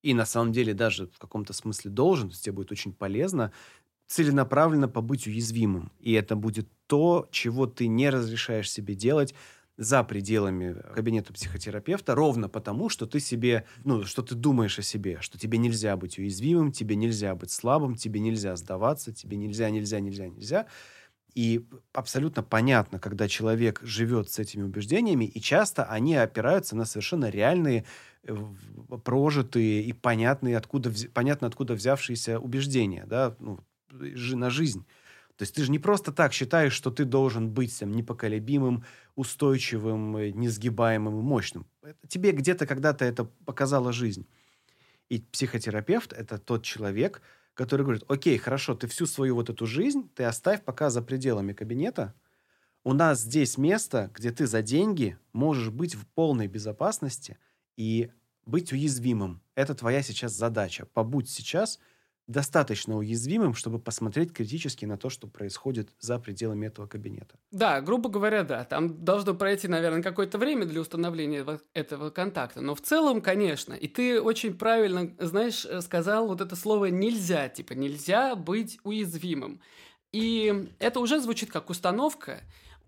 и 0.04 0.14
на 0.14 0.26
самом 0.26 0.52
деле 0.54 0.74
даже 0.76 1.08
в 1.08 1.18
каком-то 1.20 1.54
смысле 1.54 1.92
должен, 1.92 2.30
то 2.30 2.34
есть 2.34 2.46
тебе 2.46 2.54
будет 2.54 2.72
очень 2.72 2.94
полезно 2.94 3.52
целенаправленно 4.08 4.88
побыть 4.88 5.28
уязвимым. 5.28 5.92
И 6.00 6.14
это 6.14 6.36
будет 6.36 6.70
то, 6.88 7.28
чего 7.32 7.66
ты 7.68 7.88
не 7.88 8.10
разрешаешь 8.10 8.70
себе 8.72 8.96
делать 8.96 9.34
за 9.78 10.04
пределами 10.04 10.76
кабинета 10.94 11.34
психотерапевта, 11.34 12.14
ровно 12.14 12.48
потому, 12.48 12.90
что 12.90 13.08
ты 13.08 13.20
себе, 13.20 13.66
ну, 13.84 14.04
что 14.04 14.22
ты 14.22 14.36
думаешь 14.36 14.78
о 14.78 14.84
себе, 14.84 15.18
что 15.22 15.40
тебе 15.40 15.58
нельзя 15.58 15.98
быть 15.98 16.20
уязвимым, 16.20 16.72
тебе 16.72 16.96
нельзя 16.96 17.34
быть 17.34 17.50
слабым, 17.52 17.96
тебе 17.96 18.20
нельзя 18.20 18.56
сдаваться, 18.56 19.12
тебе 19.14 19.36
нельзя, 19.38 19.70
нельзя, 19.72 20.00
нельзя, 20.00 20.28
нельзя. 20.28 20.68
И 21.34 21.66
абсолютно 21.94 22.44
понятно, 22.44 23.00
когда 23.00 23.28
человек 23.28 23.80
живет 23.82 24.30
с 24.32 24.38
этими 24.38 24.62
убеждениями, 24.64 25.26
и 25.26 25.42
часто 25.42 25.84
они 25.86 26.16
опираются 26.16 26.76
на 26.76 26.86
совершенно 26.86 27.30
реальные, 27.30 27.86
прожитые 29.04 29.84
и 29.84 29.94
понятные, 29.94 30.58
откуда, 30.58 30.92
понятно, 31.14 31.48
откуда 31.48 31.74
взявшиеся 31.74 32.40
убеждения 32.40 33.06
да, 33.06 33.36
ну, 33.40 33.60
на 33.92 34.50
жизнь. 34.50 34.86
То 35.36 35.44
есть 35.44 35.56
ты 35.56 35.64
же 35.64 35.72
не 35.72 35.80
просто 35.80 36.12
так 36.12 36.32
считаешь, 36.32 36.74
что 36.74 36.92
ты 36.92 37.06
должен 37.06 37.50
быть 37.50 37.78
там, 37.78 37.92
непоколебимым, 37.92 38.84
устойчивым, 39.16 40.16
э, 40.18 40.30
несгибаемым 40.32 41.20
и 41.20 41.24
мощным. 41.24 41.66
Это, 41.82 42.08
тебе 42.08 42.32
где-то 42.32 42.68
когда-то 42.68 43.04
это 43.04 43.26
показала 43.46 43.92
жизнь. 43.92 44.28
И 45.10 45.20
психотерапевт– 45.20 46.14
это 46.18 46.38
тот 46.38 46.64
человек, 46.64 47.22
который 47.56 47.82
говорит, 47.82 48.04
окей, 48.08 48.38
хорошо, 48.38 48.76
ты 48.76 48.88
всю 48.88 49.06
свою 49.06 49.36
вот 49.36 49.50
эту 49.50 49.66
жизнь, 49.66 50.10
ты 50.16 50.24
оставь 50.24 50.64
пока 50.64 50.90
за 50.90 51.02
пределами 51.02 51.54
кабинета. 51.54 52.14
У 52.84 52.94
нас 52.94 53.22
здесь 53.22 53.58
место, 53.58 54.12
где 54.14 54.32
ты 54.32 54.46
за 54.46 54.62
деньги 54.62 55.18
можешь 55.32 55.70
быть 55.70 55.96
в 55.96 56.06
полной 56.08 56.48
безопасности 56.48 57.38
и 57.78 58.12
быть 58.46 58.72
уязвимым. 58.72 59.42
Это 59.56 59.76
твоя 59.76 60.02
сейчас 60.02 60.34
задача. 60.34 60.86
Побудь 60.94 61.30
сейчас– 61.30 61.80
достаточно 62.28 62.98
уязвимым, 62.98 63.54
чтобы 63.54 63.80
посмотреть 63.80 64.34
критически 64.34 64.86
на 64.86 64.98
то, 64.98 65.10
что 65.10 65.28
происходит 65.28 65.90
за 66.00 66.20
пределами 66.20 66.68
этого 66.68 66.88
кабинета. 66.88 67.36
Да, 67.52 67.82
грубо 67.82 68.10
говоря, 68.10 68.44
да. 68.44 68.64
Там 68.64 69.04
должно 69.04 69.34
пройти, 69.34 69.68
наверное, 69.68 70.02
какое-то 70.02 70.38
время 70.38 70.66
для 70.66 70.82
установления 70.82 71.46
этого 71.74 72.10
контакта. 72.12 72.62
Но 72.62 72.76
в 72.76 72.82
целом, 72.82 73.22
конечно, 73.22 73.74
и 73.74 73.88
ты 73.88 74.22
очень 74.22 74.58
правильно, 74.58 75.14
знаешь, 75.20 75.66
э, 75.66 75.82
сказал 75.82 76.28
вот 76.28 76.40
это 76.40 76.56
слово 76.56 76.86
«нельзя». 76.86 77.50
Типа 77.50 77.74
«нельзя 77.74 78.36
быть 78.36 78.80
уязвимым». 78.84 79.60
И 80.14 80.70
это 80.80 81.00
уже 81.00 81.20
звучит 81.20 81.52
как 81.52 81.70
установка, 81.70 82.42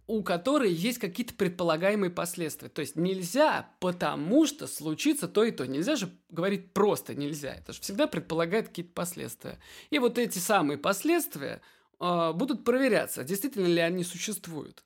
у 0.07 0.23
которой 0.23 0.71
есть 0.71 0.99
какие-то 0.99 1.33
предполагаемые 1.33 2.11
последствия. 2.11 2.69
То 2.69 2.81
есть 2.81 2.95
нельзя, 2.95 3.69
потому 3.79 4.45
что 4.45 4.67
случится 4.67 5.27
то 5.27 5.43
и 5.43 5.51
то. 5.51 5.65
Нельзя 5.65 5.95
же 5.95 6.09
говорить 6.29 6.73
просто 6.73 7.15
нельзя. 7.15 7.55
Это 7.55 7.73
же 7.73 7.81
всегда 7.81 8.07
предполагает 8.07 8.67
какие-то 8.69 8.93
последствия. 8.93 9.59
И 9.89 9.99
вот 9.99 10.17
эти 10.17 10.37
самые 10.37 10.77
последствия 10.77 11.61
э, 11.99 12.33
будут 12.33 12.63
проверяться, 12.63 13.23
действительно 13.23 13.67
ли 13.67 13.79
они 13.79 14.03
существуют. 14.03 14.83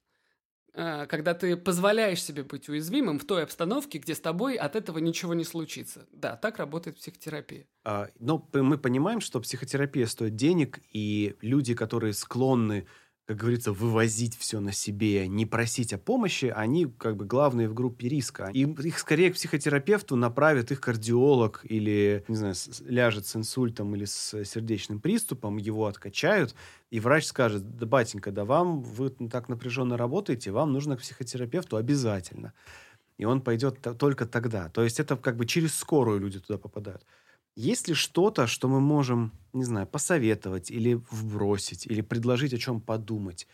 Э, 0.74 1.06
когда 1.08 1.34
ты 1.34 1.58
позволяешь 1.58 2.24
себе 2.24 2.44
быть 2.44 2.70
уязвимым 2.70 3.20
в 3.20 3.26
той 3.26 3.44
обстановке, 3.44 3.98
где 3.98 4.16
с 4.16 4.22
тобой 4.22 4.56
от 4.56 4.78
этого 4.78 5.00
ничего 5.00 5.34
не 5.34 5.44
случится. 5.44 6.08
Да, 6.14 6.38
так 6.38 6.60
работает 6.60 6.98
психотерапия. 6.98 7.68
А, 7.84 8.08
но 8.20 8.48
мы 8.54 8.78
понимаем, 8.78 9.20
что 9.20 9.42
психотерапия 9.42 10.06
стоит 10.06 10.38
денег, 10.38 10.80
и 10.94 11.36
люди, 11.42 11.74
которые 11.74 12.14
склонны 12.14 12.88
как 13.30 13.38
говорится, 13.38 13.72
вывозить 13.72 14.36
все 14.36 14.60
на 14.60 14.72
себе, 14.72 15.28
не 15.28 15.46
просить 15.46 15.94
о 15.94 16.00
помощи, 16.00 16.46
они 16.46 16.88
как 16.88 17.16
бы 17.16 17.26
главные 17.26 17.70
в 17.70 17.76
группе 17.76 18.10
риска. 18.10 18.50
И 18.56 18.64
их 18.64 18.98
скорее 18.98 19.30
к 19.30 19.36
психотерапевту 19.36 20.16
направит 20.16 20.72
их 20.72 20.82
кардиолог 20.82 21.62
или, 21.62 22.26
не 22.28 22.36
знаю, 22.36 22.56
ляжет 22.88 23.28
с 23.28 23.36
инсультом 23.36 23.96
или 23.96 24.06
с 24.06 24.44
сердечным 24.44 25.00
приступом, 25.00 25.58
его 25.58 25.86
откачают, 25.86 26.56
и 26.90 27.00
врач 27.00 27.26
скажет, 27.26 27.78
да, 27.78 27.86
батенька, 27.86 28.32
да 28.32 28.46
вам, 28.46 28.82
вы 28.82 29.12
так 29.12 29.48
напряженно 29.48 29.96
работаете, 29.96 30.50
вам 30.50 30.74
нужно 30.74 30.98
к 30.98 31.02
психотерапевту 31.02 31.78
обязательно. 31.78 32.54
И 33.20 33.26
он 33.26 33.42
пойдет 33.42 33.78
только 34.00 34.26
тогда. 34.26 34.70
То 34.70 34.84
есть 34.84 35.00
это 35.00 35.16
как 35.18 35.38
бы 35.38 35.46
через 35.46 35.76
скорую 35.76 36.20
люди 36.20 36.40
туда 36.40 36.58
попадают. 36.58 37.06
Есть 37.60 37.90
ли 37.90 37.94
что-то, 37.94 38.48
что 38.48 38.70
мы 38.70 38.80
можем, 38.80 39.34
не 39.52 39.66
знаю, 39.66 39.86
посоветовать 39.86 40.72
или 40.72 40.94
вбросить, 41.12 41.86
или 41.86 42.00
предложить 42.00 42.54
о 42.54 42.58
чем 42.58 42.80
подумать 42.80 43.48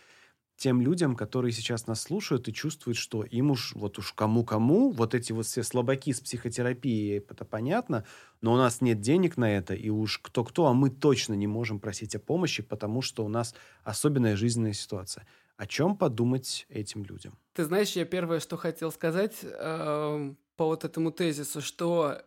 тем 0.57 0.79
людям, 0.79 1.15
которые 1.15 1.51
сейчас 1.51 1.87
нас 1.87 2.03
слушают 2.03 2.47
и 2.47 2.53
чувствуют, 2.53 2.99
что 2.99 3.23
им 3.23 3.49
уж, 3.49 3.73
вот 3.73 3.97
уж 3.97 4.13
кому-кому, 4.13 4.91
вот 4.91 5.15
эти 5.15 5.31
вот 5.31 5.47
все 5.47 5.63
слабаки 5.63 6.13
с 6.13 6.21
психотерапией, 6.21 7.17
это 7.17 7.45
понятно, 7.45 8.05
но 8.41 8.53
у 8.53 8.57
нас 8.57 8.79
нет 8.79 9.01
денег 9.01 9.37
на 9.37 9.51
это, 9.51 9.73
и 9.73 9.89
уж 9.89 10.19
кто-кто, 10.19 10.67
а 10.67 10.73
мы 10.75 10.91
точно 10.91 11.33
не 11.33 11.47
можем 11.47 11.79
просить 11.79 12.13
о 12.13 12.19
помощи, 12.19 12.61
потому 12.61 13.01
что 13.01 13.25
у 13.25 13.27
нас 13.27 13.55
особенная 13.83 14.35
жизненная 14.35 14.73
ситуация. 14.73 15.25
О 15.57 15.65
чем 15.65 15.97
подумать 15.97 16.67
этим 16.69 17.05
людям? 17.05 17.39
Ты 17.53 17.65
знаешь, 17.65 17.93
я 17.93 18.05
первое, 18.05 18.39
что 18.39 18.55
хотел 18.55 18.91
сказать 18.91 19.37
э, 19.41 20.33
по 20.57 20.65
вот 20.65 20.85
этому 20.85 21.11
тезису, 21.11 21.61
что 21.61 22.21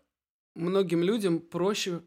многим 0.59 1.03
людям 1.03 1.41
проще 1.41 2.03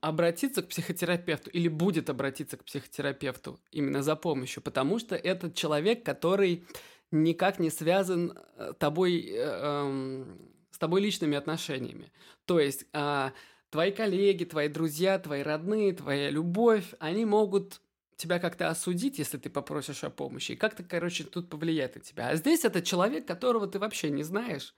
обратиться 0.00 0.62
к 0.62 0.68
психотерапевту 0.68 1.50
или 1.50 1.68
будет 1.68 2.10
обратиться 2.10 2.56
к 2.56 2.64
психотерапевту 2.64 3.60
именно 3.70 4.02
за 4.02 4.16
помощью, 4.16 4.62
потому 4.62 4.98
что 4.98 5.14
это 5.16 5.50
человек, 5.50 6.04
который 6.04 6.66
никак 7.10 7.58
не 7.58 7.70
связан 7.70 8.36
э, 8.56 8.72
тобой, 8.78 9.20
э, 9.20 9.34
э, 9.36 10.24
с 10.70 10.78
тобой 10.78 11.00
личными 11.00 11.36
отношениями. 11.36 12.12
То 12.44 12.60
есть 12.60 12.86
э, 12.92 13.30
твои 13.70 13.92
коллеги, 13.92 14.44
твои 14.44 14.68
друзья, 14.68 15.18
твои 15.18 15.42
родные, 15.42 15.92
твоя 15.92 16.30
любовь, 16.30 16.94
они 16.98 17.24
могут 17.24 17.80
тебя 18.16 18.40
как-то 18.40 18.68
осудить, 18.68 19.18
если 19.18 19.38
ты 19.38 19.48
попросишь 19.48 20.02
о 20.02 20.10
помощи, 20.10 20.52
и 20.52 20.56
как-то, 20.56 20.82
короче, 20.82 21.24
тут 21.24 21.48
повлияет 21.48 21.94
на 21.94 22.00
тебя. 22.00 22.28
А 22.28 22.36
здесь 22.36 22.64
это 22.64 22.82
человек, 22.82 23.26
которого 23.26 23.68
ты 23.68 23.78
вообще 23.78 24.10
не 24.10 24.24
знаешь, 24.24 24.74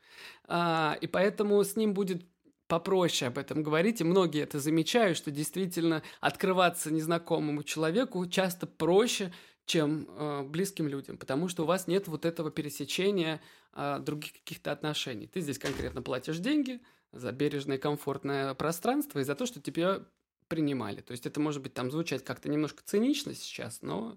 э, 0.47 0.93
и 1.01 1.07
поэтому 1.07 1.65
с 1.65 1.75
ним 1.75 1.95
будет 1.95 2.23
попроще 2.71 3.29
об 3.29 3.37
этом 3.37 3.65
говорить, 3.65 4.01
и 4.01 4.05
многие 4.05 4.43
это 4.43 4.61
замечают, 4.61 5.19
что 5.19 5.33
действительно 5.33 6.03
открываться 6.21 6.93
незнакомому 6.93 7.65
человеку 7.65 8.25
часто 8.27 8.69
проще, 8.69 9.33
чем 9.67 10.07
э, 10.09 10.43
близким 10.45 10.87
людям, 10.87 11.19
потому 11.19 11.49
что 11.49 11.65
у 11.65 11.67
вас 11.67 11.89
нет 11.89 12.07
вот 12.07 12.25
этого 12.25 12.53
пересечения 12.53 13.41
э, 13.75 13.99
других 14.01 14.35
каких-то 14.35 14.71
отношений. 14.71 15.27
Ты 15.27 15.41
здесь 15.41 15.59
конкретно 15.59 16.01
платишь 16.01 16.39
деньги 16.39 16.81
за 17.13 17.33
бережное 17.33 17.77
комфортное 17.77 18.55
пространство 18.55 19.19
и 19.19 19.25
за 19.25 19.35
то, 19.35 19.47
что 19.47 19.61
тебя 19.61 20.05
принимали. 20.47 21.01
То 21.01 21.11
есть 21.11 21.27
это 21.27 21.41
может 21.41 21.63
быть 21.63 21.75
там 21.75 21.91
звучать 21.91 22.25
как-то 22.25 22.49
немножко 22.49 22.83
цинично 22.85 23.35
сейчас, 23.35 23.83
но 23.83 24.17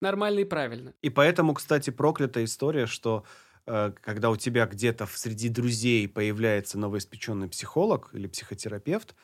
нормально 0.00 0.40
и 0.40 0.44
правильно. 0.44 0.94
И 1.00 1.10
поэтому, 1.10 1.54
кстати, 1.54 1.90
проклятая 1.90 2.44
история, 2.44 2.86
что 2.86 3.24
когда 3.64 4.30
у 4.30 4.36
тебя 4.36 4.66
где-то 4.66 5.06
среди 5.06 5.48
друзей 5.48 6.08
появляется 6.08 6.78
новоиспеченный 6.78 7.48
психолог 7.48 8.10
или 8.12 8.26
психотерапевт, 8.26 9.14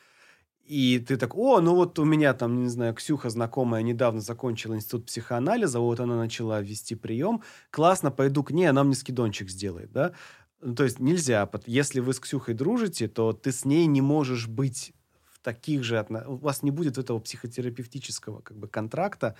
и 0.63 0.99
ты 0.99 1.17
так, 1.17 1.35
о, 1.35 1.61
ну 1.61 1.73
вот 1.73 1.97
у 1.97 2.05
меня 2.05 2.33
там, 2.33 2.61
не 2.63 2.69
знаю, 2.69 2.93
Ксюха 2.93 3.29
знакомая 3.31 3.81
недавно 3.81 4.21
закончила 4.21 4.75
институт 4.75 5.07
психоанализа, 5.07 5.79
вот 5.79 5.99
она 5.99 6.15
начала 6.15 6.61
вести 6.61 6.93
прием, 6.95 7.41
классно, 7.71 8.11
пойду 8.11 8.43
к 8.43 8.51
ней, 8.51 8.65
она 8.65 8.83
мне 8.83 8.93
скидончик 8.93 9.49
сделает, 9.49 9.91
да? 9.91 10.13
Ну, 10.61 10.75
то 10.75 10.83
есть 10.83 10.99
нельзя, 10.99 11.49
если 11.65 12.01
вы 12.01 12.13
с 12.13 12.19
Ксюхой 12.19 12.53
дружите, 12.53 13.07
то 13.07 13.33
ты 13.33 13.51
с 13.51 13.65
ней 13.65 13.87
не 13.87 14.01
можешь 14.01 14.47
быть 14.47 14.93
в 15.31 15.39
таких 15.41 15.83
же 15.83 16.05
у 16.27 16.35
вас 16.35 16.63
не 16.63 16.71
будет 16.71 16.97
этого 16.97 17.19
психотерапевтического 17.19 18.41
как 18.41 18.57
бы 18.57 18.67
контракта, 18.67 19.35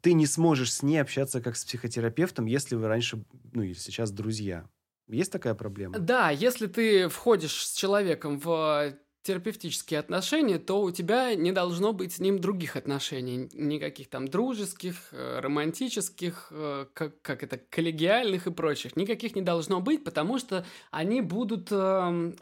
ты 0.00 0.12
не 0.12 0.26
сможешь 0.26 0.72
с 0.72 0.82
ней 0.82 0.98
общаться 0.98 1.40
как 1.40 1.56
с 1.56 1.64
психотерапевтом, 1.64 2.46
если 2.46 2.74
вы 2.74 2.88
раньше, 2.88 3.24
ну 3.52 3.62
или 3.62 3.74
сейчас 3.74 4.10
друзья. 4.10 4.68
Есть 5.08 5.32
такая 5.32 5.54
проблема? 5.54 5.98
Да, 5.98 6.30
если 6.30 6.66
ты 6.66 7.08
входишь 7.08 7.66
с 7.66 7.74
человеком 7.74 8.40
в 8.40 8.94
терапевтические 9.22 9.98
отношения, 9.98 10.58
то 10.58 10.82
у 10.82 10.92
тебя 10.92 11.34
не 11.34 11.50
должно 11.50 11.92
быть 11.92 12.12
с 12.12 12.20
ним 12.20 12.38
других 12.38 12.76
отношений, 12.76 13.48
никаких 13.52 14.08
там 14.08 14.28
дружеских, 14.28 15.08
э, 15.10 15.40
романтических, 15.40 16.48
э, 16.52 16.86
как, 16.92 17.20
как 17.22 17.42
это, 17.42 17.58
коллегиальных 17.58 18.46
и 18.46 18.52
прочих. 18.52 18.94
Никаких 18.94 19.34
не 19.34 19.42
должно 19.42 19.80
быть, 19.80 20.04
потому 20.04 20.38
что 20.38 20.64
они 20.92 21.22
будут 21.22 21.68
э, 21.72 22.32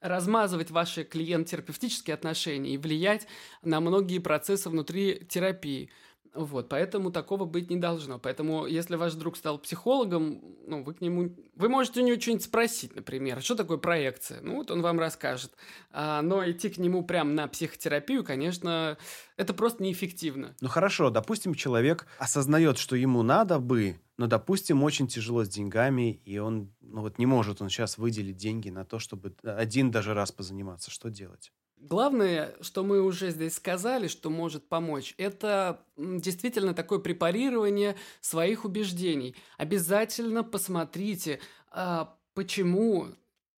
размазывать 0.00 0.70
ваши 0.70 1.04
клиент-терапевтические 1.04 2.14
отношения 2.14 2.74
и 2.74 2.78
влиять 2.78 3.26
на 3.62 3.80
многие 3.80 4.18
процессы 4.18 4.70
внутри 4.70 5.26
терапии. 5.28 5.90
Вот, 6.34 6.70
поэтому 6.70 7.10
такого 7.10 7.44
быть 7.44 7.68
не 7.68 7.76
должно. 7.76 8.18
Поэтому, 8.18 8.66
если 8.66 8.96
ваш 8.96 9.12
друг 9.14 9.36
стал 9.36 9.58
психологом, 9.58 10.40
ну, 10.66 10.82
вы 10.82 10.94
к 10.94 11.02
нему... 11.02 11.36
Вы 11.54 11.68
можете 11.68 12.00
у 12.00 12.04
него 12.04 12.18
что-нибудь 12.18 12.44
спросить, 12.44 12.96
например, 12.96 13.42
что 13.42 13.54
такое 13.54 13.76
проекция? 13.76 14.40
Ну, 14.40 14.56
вот 14.56 14.70
он 14.70 14.80
вам 14.80 14.98
расскажет. 14.98 15.52
А, 15.90 16.22
но 16.22 16.48
идти 16.50 16.70
к 16.70 16.78
нему 16.78 17.04
прямо 17.04 17.32
на 17.32 17.48
психотерапию, 17.48 18.24
конечно, 18.24 18.96
это 19.36 19.52
просто 19.52 19.82
неэффективно. 19.82 20.56
Ну, 20.62 20.68
хорошо, 20.68 21.10
допустим, 21.10 21.54
человек 21.54 22.06
осознает, 22.18 22.78
что 22.78 22.96
ему 22.96 23.22
надо 23.22 23.58
бы, 23.58 24.00
но, 24.16 24.26
допустим, 24.26 24.82
очень 24.84 25.08
тяжело 25.08 25.44
с 25.44 25.50
деньгами, 25.50 26.12
и 26.24 26.38
он, 26.38 26.72
ну, 26.80 27.02
вот 27.02 27.18
не 27.18 27.26
может 27.26 27.60
он 27.60 27.68
сейчас 27.68 27.98
выделить 27.98 28.36
деньги 28.38 28.70
на 28.70 28.86
то, 28.86 28.98
чтобы 28.98 29.34
один 29.42 29.90
даже 29.90 30.14
раз 30.14 30.32
позаниматься. 30.32 30.90
Что 30.90 31.10
делать? 31.10 31.52
Главное, 31.82 32.54
что 32.60 32.84
мы 32.84 33.02
уже 33.02 33.30
здесь 33.30 33.56
сказали, 33.56 34.06
что 34.06 34.30
может 34.30 34.68
помочь, 34.68 35.14
это 35.18 35.84
действительно 35.96 36.74
такое 36.74 37.00
препарирование 37.00 37.96
своих 38.20 38.64
убеждений. 38.64 39.34
Обязательно 39.58 40.44
посмотрите, 40.44 41.40
а, 41.72 42.16
почему 42.34 43.08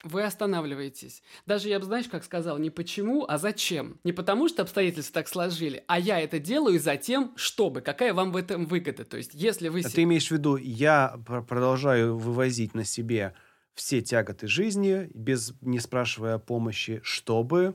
вы 0.04 0.22
останавливаетесь. 0.22 1.22
Даже 1.46 1.68
я 1.68 1.80
бы, 1.80 1.84
знаешь, 1.84 2.06
как 2.06 2.22
сказал, 2.22 2.58
не 2.58 2.70
почему, 2.70 3.24
а 3.28 3.38
зачем. 3.38 3.98
Не 4.04 4.12
потому, 4.12 4.48
что 4.48 4.62
обстоятельства 4.62 5.14
так 5.14 5.28
сложили, 5.28 5.82
а 5.88 5.98
я 5.98 6.20
это 6.20 6.38
делаю 6.38 6.78
за 6.78 6.96
тем, 6.96 7.32
чтобы. 7.34 7.80
Какая 7.80 8.14
вам 8.14 8.30
в 8.30 8.36
этом 8.36 8.66
выгода? 8.66 9.04
То 9.04 9.16
есть, 9.16 9.34
если 9.34 9.68
вы... 9.68 9.80
А 9.80 9.88
ты 9.88 10.04
имеешь 10.04 10.28
в 10.28 10.30
виду, 10.30 10.56
я 10.56 11.20
продолжаю 11.48 12.16
вывозить 12.16 12.74
на 12.74 12.84
себе 12.84 13.34
все 13.74 14.00
тяготы 14.00 14.46
жизни, 14.46 15.10
без 15.12 15.54
не 15.60 15.80
спрашивая 15.80 16.38
помощи, 16.38 17.00
чтобы 17.02 17.74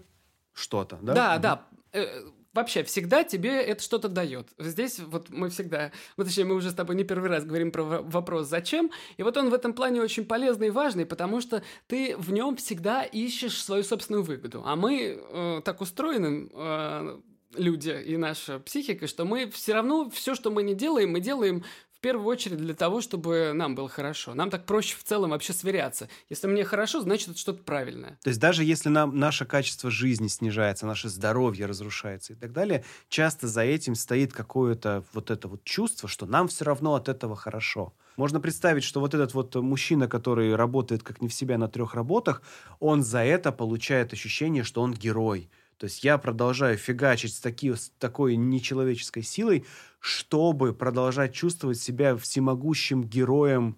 что-то, 0.58 0.98
да? 1.02 1.14
Да, 1.14 1.34
угу. 1.34 1.42
да. 1.42 1.68
Э, 1.94 2.24
вообще 2.54 2.84
всегда 2.84 3.24
тебе 3.24 3.62
это 3.62 3.84
что-то 3.84 4.10
дает. 4.10 4.48
Здесь 4.58 5.00
вот 5.00 5.30
мы 5.30 5.50
всегда, 5.50 5.92
вот 6.18 6.26
точнее 6.26 6.46
мы 6.46 6.56
уже 6.56 6.72
с 6.72 6.74
тобой 6.74 6.96
не 6.96 7.04
первый 7.04 7.30
раз 7.30 7.46
говорим 7.46 7.72
про 7.72 7.84
вопрос 7.84 8.48
«зачем?», 8.48 8.92
и 9.18 9.24
вот 9.24 9.38
он 9.38 9.50
в 9.50 9.54
этом 9.54 9.74
плане 9.74 10.02
очень 10.02 10.26
полезный 10.26 10.68
и 10.68 10.72
важный, 10.72 11.06
потому 11.06 11.40
что 11.40 11.64
ты 11.88 12.18
в 12.18 12.32
нем 12.32 12.56
всегда 12.56 13.04
ищешь 13.04 13.64
свою 13.64 13.84
собственную 13.84 14.24
выгоду. 14.24 14.64
А 14.66 14.76
мы 14.76 15.20
э, 15.20 15.62
так 15.64 15.82
устроены, 15.82 16.50
э, 16.52 17.20
люди 17.56 18.04
и 18.06 18.18
наша 18.18 18.60
психика, 18.60 19.08
что 19.08 19.26
мы 19.26 19.50
все 19.50 19.74
равно 19.74 20.10
все, 20.10 20.36
что 20.36 20.52
мы 20.52 20.64
не 20.64 20.76
делаем, 20.76 21.12
мы 21.12 21.20
делаем 21.20 21.64
в 21.98 22.00
первую 22.00 22.28
очередь 22.28 22.58
для 22.58 22.76
того, 22.76 23.02
чтобы 23.02 23.54
нам 23.56 23.74
было 23.74 23.90
хорошо. 23.90 24.36
Нам 24.36 24.52
так 24.52 24.68
проще 24.68 24.96
в 24.96 25.04
целом 25.04 25.32
вообще 25.32 25.52
сверяться. 25.52 26.08
Если 26.30 26.46
мне 26.46 26.64
хорошо, 26.64 27.02
значит 27.02 27.30
это 27.30 27.40
что-то 27.40 27.64
правильное. 27.64 28.20
То 28.22 28.30
есть 28.30 28.40
даже 28.40 28.64
если 28.64 28.90
нам 28.90 29.18
наше 29.18 29.46
качество 29.46 29.90
жизни 29.90 30.28
снижается, 30.28 30.86
наше 30.86 31.10
здоровье 31.10 31.66
разрушается 31.66 32.34
и 32.34 32.36
так 32.36 32.54
далее, 32.54 32.86
часто 33.10 33.48
за 33.48 33.64
этим 33.64 33.96
стоит 33.96 34.32
какое-то 34.32 35.04
вот 35.14 35.32
это 35.32 35.48
вот 35.48 35.64
чувство, 35.64 36.08
что 36.08 36.28
нам 36.28 36.50
все 36.50 36.66
равно 36.66 36.94
от 36.94 37.10
этого 37.10 37.36
хорошо. 37.36 37.96
Можно 38.16 38.40
представить, 38.40 38.84
что 38.84 39.00
вот 39.00 39.16
этот 39.16 39.34
вот 39.34 39.56
мужчина, 39.56 40.08
который 40.08 40.56
работает 40.56 41.02
как 41.02 41.20
не 41.20 41.28
в 41.28 41.34
себя 41.34 41.58
на 41.58 41.68
трех 41.68 41.96
работах, 41.96 42.44
он 42.80 43.02
за 43.02 43.24
это 43.24 43.52
получает 43.52 44.14
ощущение, 44.14 44.64
что 44.64 44.84
он 44.84 44.94
герой 44.94 45.50
то 45.78 45.86
есть 45.86 46.04
я 46.04 46.18
продолжаю 46.18 46.78
фигачить 46.78 47.36
с, 47.36 47.40
таки, 47.40 47.74
с 47.74 47.92
такой 48.00 48.36
нечеловеческой 48.36 49.24
силой, 49.24 49.66
чтобы 50.00 50.74
продолжать 50.74 51.34
чувствовать 51.34 51.80
себя 51.80 52.16
всемогущим 52.18 53.04
героем, 53.04 53.78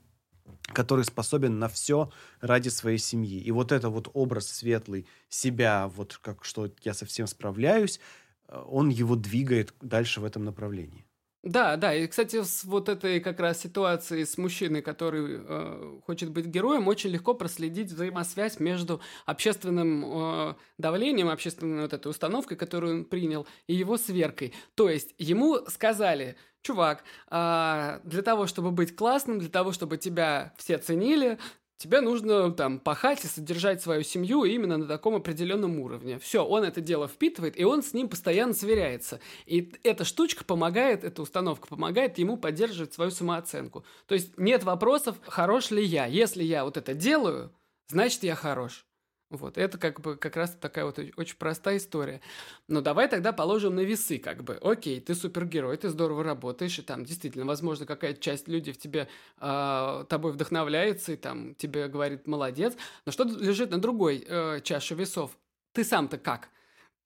который 0.73 1.03
способен 1.03 1.59
на 1.59 1.67
все 1.67 2.11
ради 2.39 2.69
своей 2.69 2.99
семьи. 2.99 3.39
И 3.39 3.51
вот 3.51 3.71
это 3.71 3.89
вот 3.89 4.09
образ 4.13 4.47
светлый 4.47 5.07
себя, 5.27 5.87
вот 5.87 6.17
как 6.21 6.45
что 6.45 6.71
я 6.83 6.93
совсем 6.93 7.27
справляюсь, 7.27 7.99
э, 8.47 8.63
он 8.67 8.89
его 8.89 9.15
двигает 9.15 9.73
дальше 9.81 10.21
в 10.21 10.25
этом 10.25 10.45
направлении. 10.45 11.05
Да, 11.43 11.77
да, 11.77 11.95
и, 11.95 12.05
кстати, 12.05 12.43
с 12.43 12.65
вот 12.65 12.89
этой 12.89 13.21
как 13.21 13.39
раз 13.39 13.61
ситуации 13.61 14.25
с 14.25 14.37
мужчиной, 14.37 14.81
который 14.81 15.39
э, 15.39 15.99
хочет 16.05 16.31
быть 16.31 16.47
героем, 16.47 16.89
очень 16.89 17.11
легко 17.11 17.33
проследить 17.33 17.91
взаимосвязь 17.93 18.59
между 18.59 18.99
общественным 19.25 20.03
э, 20.05 20.55
давлением, 20.77 21.29
общественной 21.29 21.83
вот 21.83 21.93
этой 21.93 22.09
установкой, 22.09 22.57
которую 22.57 22.93
он 22.99 23.05
принял, 23.05 23.47
и 23.67 23.73
его 23.73 23.97
сверкой. 23.97 24.53
То 24.75 24.89
есть 24.89 25.15
ему 25.17 25.59
сказали, 25.69 26.35
чувак, 26.61 27.05
а, 27.29 28.01
для 28.03 28.21
того, 28.21 28.45
чтобы 28.45 28.71
быть 28.71 28.93
классным, 28.97 29.39
для 29.39 29.49
того, 29.49 29.71
чтобы 29.71 29.95
тебя 29.95 30.53
все 30.57 30.77
ценили, 30.77 31.39
тебе 31.79 32.01
нужно 32.01 32.51
там 32.51 32.77
пахать 32.77 33.23
и 33.23 33.27
содержать 33.27 33.81
свою 33.81 34.03
семью 34.03 34.43
именно 34.43 34.77
на 34.77 34.85
таком 34.85 35.15
определенном 35.15 35.79
уровне. 35.79 36.19
Все, 36.19 36.45
он 36.45 36.63
это 36.63 36.81
дело 36.81 37.07
впитывает, 37.07 37.57
и 37.59 37.63
он 37.63 37.81
с 37.81 37.93
ним 37.93 38.09
постоянно 38.09 38.53
сверяется. 38.53 39.19
И 39.45 39.73
эта 39.83 40.03
штучка 40.03 40.43
помогает, 40.43 41.03
эта 41.03 41.21
установка 41.21 41.67
помогает 41.67 42.17
ему 42.17 42.37
поддерживать 42.37 42.93
свою 42.93 43.11
самооценку. 43.11 43.85
То 44.05 44.13
есть 44.13 44.37
нет 44.37 44.63
вопросов, 44.63 45.17
хорош 45.23 45.71
ли 45.71 45.83
я. 45.83 46.05
Если 46.05 46.43
я 46.43 46.65
вот 46.65 46.75
это 46.77 46.93
делаю, 46.93 47.51
значит 47.87 48.23
я 48.23 48.35
хорош. 48.35 48.85
Вот, 49.29 49.59
это 49.59 49.77
как 49.77 50.01
бы 50.01 50.15
как 50.17 50.35
раз 50.35 50.57
такая 50.59 50.85
вот 50.85 50.97
очень 50.97 51.37
простая 51.37 51.77
история. 51.77 52.19
Но 52.67 52.81
давай 52.81 53.07
тогда 53.07 53.31
положим 53.31 53.75
на 53.75 53.81
весы, 53.81 54.17
как 54.17 54.43
бы. 54.43 54.55
Окей, 54.55 54.99
ты 54.99 55.13
супергерой, 55.13 55.77
ты 55.77 55.89
здорово 55.89 56.23
работаешь, 56.23 56.79
и 56.79 56.81
там 56.81 57.05
действительно, 57.05 57.45
возможно, 57.45 57.85
какая-то 57.85 58.19
часть 58.19 58.47
людей 58.47 58.73
в 58.73 58.79
тебе, 58.79 59.07
э, 59.39 60.05
тобой 60.09 60.31
вдохновляется, 60.31 61.11
и 61.11 61.15
там 61.15 61.53
тебе 61.55 61.87
говорит 61.87 62.25
«молодец». 62.25 62.75
Но 63.05 63.11
что 63.11 63.23
лежит 63.23 63.69
на 63.69 63.79
другой 63.79 64.25
э, 64.27 64.61
чаше 64.63 64.95
весов? 64.95 65.37
Ты 65.73 65.83
сам-то 65.83 66.17
как? 66.17 66.49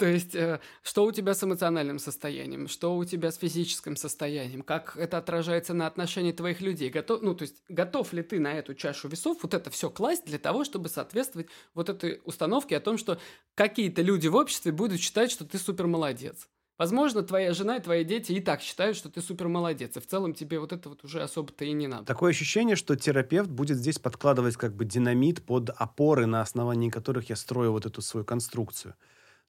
То 0.03 0.09
есть, 0.09 0.35
э, 0.35 0.59
что 0.81 1.05
у 1.05 1.13
тебя 1.13 1.33
с 1.33 1.41
эмоциональным 1.45 1.97
состоянием, 1.97 2.67
что 2.67 2.97
у 2.97 3.05
тебя 3.05 3.31
с 3.31 3.37
физическим 3.37 3.95
состоянием, 3.95 4.61
как 4.61 4.97
это 4.97 5.17
отражается 5.17 5.73
на 5.73 5.87
отношении 5.87 6.33
твоих 6.33 6.59
людей. 6.59 6.89
Готов, 6.89 7.21
ну, 7.21 7.33
то 7.33 7.43
есть, 7.43 7.63
готов 7.69 8.11
ли 8.11 8.21
ты 8.21 8.41
на 8.41 8.51
эту 8.51 8.73
чашу 8.75 9.07
весов 9.07 9.37
вот 9.43 9.53
это 9.53 9.69
все 9.69 9.89
класть 9.89 10.25
для 10.25 10.39
того, 10.39 10.65
чтобы 10.65 10.89
соответствовать 10.89 11.47
вот 11.73 11.87
этой 11.87 12.19
установке 12.25 12.75
о 12.75 12.81
том, 12.81 12.97
что 12.97 13.17
какие-то 13.55 14.01
люди 14.01 14.27
в 14.27 14.35
обществе 14.35 14.73
будут 14.73 14.99
считать, 14.99 15.31
что 15.31 15.45
ты 15.45 15.57
супер 15.57 15.87
молодец. 15.87 16.49
Возможно, 16.77 17.23
твоя 17.23 17.53
жена 17.53 17.77
и 17.77 17.81
твои 17.81 18.03
дети 18.03 18.33
и 18.33 18.41
так 18.41 18.59
считают, 18.59 18.97
что 18.97 19.07
ты 19.07 19.21
супер 19.21 19.47
молодец, 19.47 19.95
и 19.95 20.01
в 20.01 20.05
целом 20.05 20.33
тебе 20.33 20.59
вот 20.59 20.73
это 20.73 20.89
вот 20.89 21.05
уже 21.05 21.21
особо-то 21.23 21.63
и 21.63 21.71
не 21.71 21.87
надо. 21.87 22.03
Такое 22.03 22.31
ощущение, 22.31 22.75
что 22.75 22.97
терапевт 22.97 23.49
будет 23.49 23.77
здесь 23.77 23.99
подкладывать 23.99 24.57
как 24.57 24.75
бы 24.75 24.83
динамит 24.83 25.45
под 25.45 25.69
опоры, 25.69 26.25
на 26.25 26.41
основании 26.41 26.89
которых 26.89 27.29
я 27.29 27.37
строю 27.37 27.71
вот 27.71 27.85
эту 27.85 28.01
свою 28.01 28.25
конструкцию. 28.25 28.95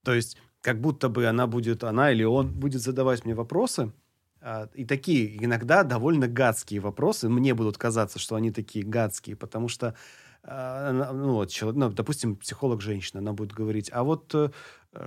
То 0.05 0.15
есть 0.15 0.37
как 0.61 0.81
будто 0.81 1.09
бы 1.09 1.27
она 1.27 1.47
будет, 1.47 1.85
она 1.85 2.11
или 2.11 2.25
он 2.25 2.49
будет 2.49 2.81
задавать 2.81 3.25
мне 3.25 3.35
вопросы, 3.35 3.93
а, 4.41 4.69
и 4.75 4.85
такие 4.85 5.43
иногда 5.45 5.83
довольно 5.83 6.29
гадские 6.29 6.81
вопросы. 6.81 7.29
Мне 7.29 7.55
будут 7.55 7.79
казаться, 7.79 8.19
что 8.19 8.37
они 8.37 8.51
такие 8.51 8.85
гадские, 8.85 9.37
потому 9.37 9.69
что 9.69 9.95
а, 10.43 10.93
ну, 10.93 11.33
вот, 11.33 11.51
ну, 11.63 11.91
допустим, 11.91 12.37
психолог 12.37 12.83
женщина, 12.83 13.21
она 13.21 13.33
будет 13.33 13.53
говорить, 13.53 13.89
а 13.93 14.05
вот 14.05 14.35
э, 14.35 14.51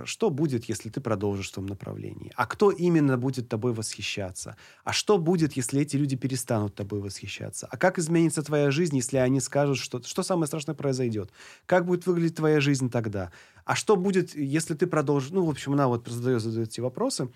что 0.04 0.30
будет, 0.30 0.64
если 0.64 0.90
ты 0.90 1.00
продолжишь 1.00 1.50
в 1.50 1.54
том 1.54 1.66
направлении? 1.66 2.32
А 2.36 2.46
кто 2.46 2.70
именно 2.70 3.16
будет 3.16 3.48
тобой 3.48 3.72
восхищаться? 3.72 4.56
А 4.84 4.92
что 4.92 5.18
будет, 5.18 5.54
если 5.54 5.80
эти 5.80 5.96
люди 5.96 6.16
перестанут 6.16 6.74
тобой 6.74 7.00
восхищаться? 7.00 7.68
А 7.70 7.76
как 7.76 7.98
изменится 7.98 8.42
твоя 8.42 8.70
жизнь, 8.70 8.96
если 8.96 9.16
они 9.18 9.40
скажут, 9.40 9.78
что, 9.78 10.02
что 10.02 10.22
самое 10.22 10.46
страшное 10.46 10.74
произойдет? 10.74 11.30
Как 11.66 11.86
будет 11.86 12.06
выглядеть 12.06 12.36
твоя 12.36 12.60
жизнь 12.60 12.90
тогда? 12.90 13.30
А 13.64 13.74
что 13.74 13.96
будет, 13.96 14.34
если 14.34 14.74
ты 14.74 14.86
продолжишь... 14.86 15.30
Ну, 15.30 15.44
в 15.44 15.50
общем, 15.50 15.72
она 15.72 15.88
вот 15.88 16.08
задает, 16.08 16.42
задает 16.42 16.68
эти 16.68 16.80
вопросы. 16.80 17.28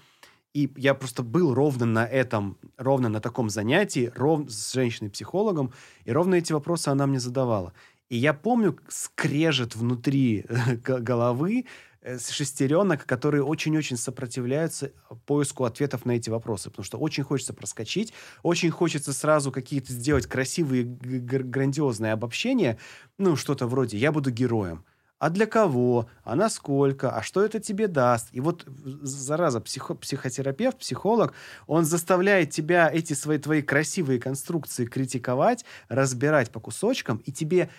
И 0.55 0.71
я 0.77 0.95
просто 0.95 1.23
был 1.23 1.55
ровно 1.55 1.87
на 1.87 2.07
этом, 2.07 2.59
ровно 2.77 3.09
на 3.09 3.21
таком 3.21 3.49
занятии, 3.49 4.13
ров, 4.15 4.51
с 4.51 4.75
женщиной-психологом, 4.75 5.73
и 6.05 6.13
ровно 6.13 6.35
эти 6.35 6.53
вопросы 6.53 6.89
она 6.89 7.07
мне 7.07 7.21
задавала. 7.21 7.73
И 8.11 8.17
я 8.19 8.35
помню 8.35 8.79
скрежет 8.89 9.75
внутри 9.75 10.45
головы 10.85 11.65
э, 12.03 12.19
шестеренок, 12.19 13.07
которые 13.07 13.43
очень-очень 13.43 13.97
сопротивляются 13.97 14.93
поиску 15.27 15.65
ответов 15.65 16.05
на 16.05 16.13
эти 16.13 16.31
вопросы, 16.31 16.71
потому 16.71 16.85
что 16.85 16.99
очень 16.99 17.25
хочется 17.25 17.55
проскочить, 17.55 18.13
очень 18.43 18.71
хочется 18.71 19.13
сразу 19.13 19.51
какие-то 19.53 19.93
сделать 19.93 20.27
красивые, 20.27 20.85
грандиозные 20.85 22.13
обобщения, 22.13 22.79
ну, 23.19 23.37
что-то 23.37 23.67
вроде 23.67 23.97
«я 23.99 24.13
буду 24.13 24.31
героем», 24.31 24.85
а 25.23 25.31
для 25.31 25.47
кого, 25.47 26.09
а 26.25 26.35
насколько, 26.35 27.13
а 27.17 27.23
что 27.23 27.45
это 27.45 27.61
тебе 27.61 27.87
даст. 27.87 28.31
И 28.33 28.41
вот, 28.41 28.67
зараза, 28.67 29.61
психо, 29.61 29.95
психотерапевт, 29.95 30.79
психолог, 30.79 31.33
он 31.69 31.85
заставляет 31.85 32.51
тебя 32.51 32.91
эти 32.93 33.13
свои 33.13 33.39
твои 33.39 33.63
красивые 33.63 34.19
конструкции 34.19 34.85
критиковать, 34.85 35.65
разбирать 35.89 36.51
по 36.51 36.59
кусочкам, 36.59 37.19
и 37.19 37.31
тебе 37.31 37.71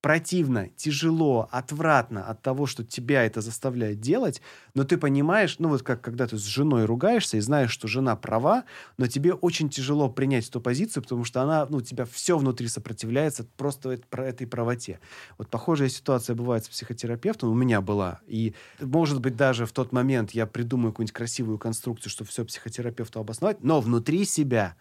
противно, 0.00 0.68
тяжело, 0.76 1.48
отвратно 1.50 2.24
от 2.24 2.40
того, 2.42 2.66
что 2.66 2.84
тебя 2.84 3.24
это 3.24 3.40
заставляет 3.40 4.00
делать, 4.00 4.40
но 4.74 4.84
ты 4.84 4.96
понимаешь, 4.96 5.56
ну 5.58 5.68
вот 5.68 5.82
как 5.82 6.00
когда 6.00 6.26
ты 6.26 6.38
с 6.38 6.44
женой 6.44 6.86
ругаешься 6.86 7.36
и 7.36 7.40
знаешь, 7.40 7.70
что 7.70 7.86
жена 7.86 8.16
права, 8.16 8.64
но 8.96 9.06
тебе 9.06 9.34
очень 9.34 9.68
тяжело 9.68 10.08
принять 10.08 10.48
эту 10.48 10.60
позицию, 10.60 11.02
потому 11.02 11.24
что 11.24 11.42
она, 11.42 11.66
ну, 11.68 11.80
тебя 11.82 12.06
все 12.06 12.38
внутри 12.38 12.68
сопротивляется 12.68 13.44
просто 13.56 14.00
про 14.08 14.26
этой 14.26 14.46
правоте. 14.46 15.00
Вот 15.36 15.48
похожая 15.48 15.88
ситуация 15.88 16.34
бывает 16.34 16.64
с 16.64 16.68
психотерапевтом, 16.68 17.50
у 17.50 17.54
меня 17.54 17.80
была, 17.80 18.20
и 18.26 18.54
может 18.80 19.20
быть 19.20 19.36
даже 19.36 19.66
в 19.66 19.72
тот 19.72 19.92
момент 19.92 20.30
я 20.30 20.46
придумаю 20.46 20.92
какую-нибудь 20.92 21.14
красивую 21.14 21.58
конструкцию, 21.58 22.10
чтобы 22.10 22.30
все 22.30 22.44
психотерапевту 22.44 23.20
обосновать, 23.20 23.62
но 23.62 23.80
внутри 23.80 24.24
себя 24.24 24.76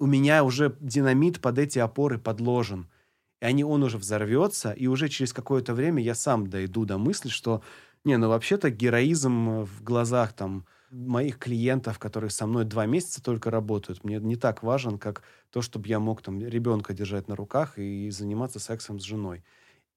у 0.00 0.06
меня 0.06 0.42
уже 0.42 0.76
динамит 0.80 1.40
под 1.40 1.58
эти 1.58 1.78
опоры 1.78 2.18
подложен– 2.18 2.88
и 3.40 3.44
они, 3.46 3.64
он 3.64 3.82
уже 3.82 3.98
взорвется, 3.98 4.72
и 4.72 4.86
уже 4.86 5.08
через 5.08 5.32
какое-то 5.32 5.74
время 5.74 6.02
я 6.02 6.14
сам 6.14 6.46
дойду 6.48 6.84
до 6.84 6.98
мысли, 6.98 7.28
что, 7.28 7.62
не, 8.04 8.16
ну 8.16 8.28
вообще-то 8.28 8.70
героизм 8.70 9.62
в 9.64 9.82
глазах 9.82 10.32
там 10.34 10.66
моих 10.90 11.38
клиентов, 11.38 11.98
которые 11.98 12.30
со 12.30 12.46
мной 12.46 12.64
два 12.64 12.86
месяца 12.86 13.22
только 13.22 13.50
работают, 13.50 14.04
мне 14.04 14.18
не 14.18 14.36
так 14.36 14.62
важен, 14.62 14.98
как 14.98 15.22
то, 15.50 15.62
чтобы 15.62 15.88
я 15.88 16.00
мог 16.00 16.22
там 16.22 16.40
ребенка 16.40 16.92
держать 16.94 17.28
на 17.28 17.36
руках 17.36 17.78
и 17.78 18.10
заниматься 18.10 18.58
сексом 18.58 18.98
с 19.00 19.04
женой. 19.04 19.44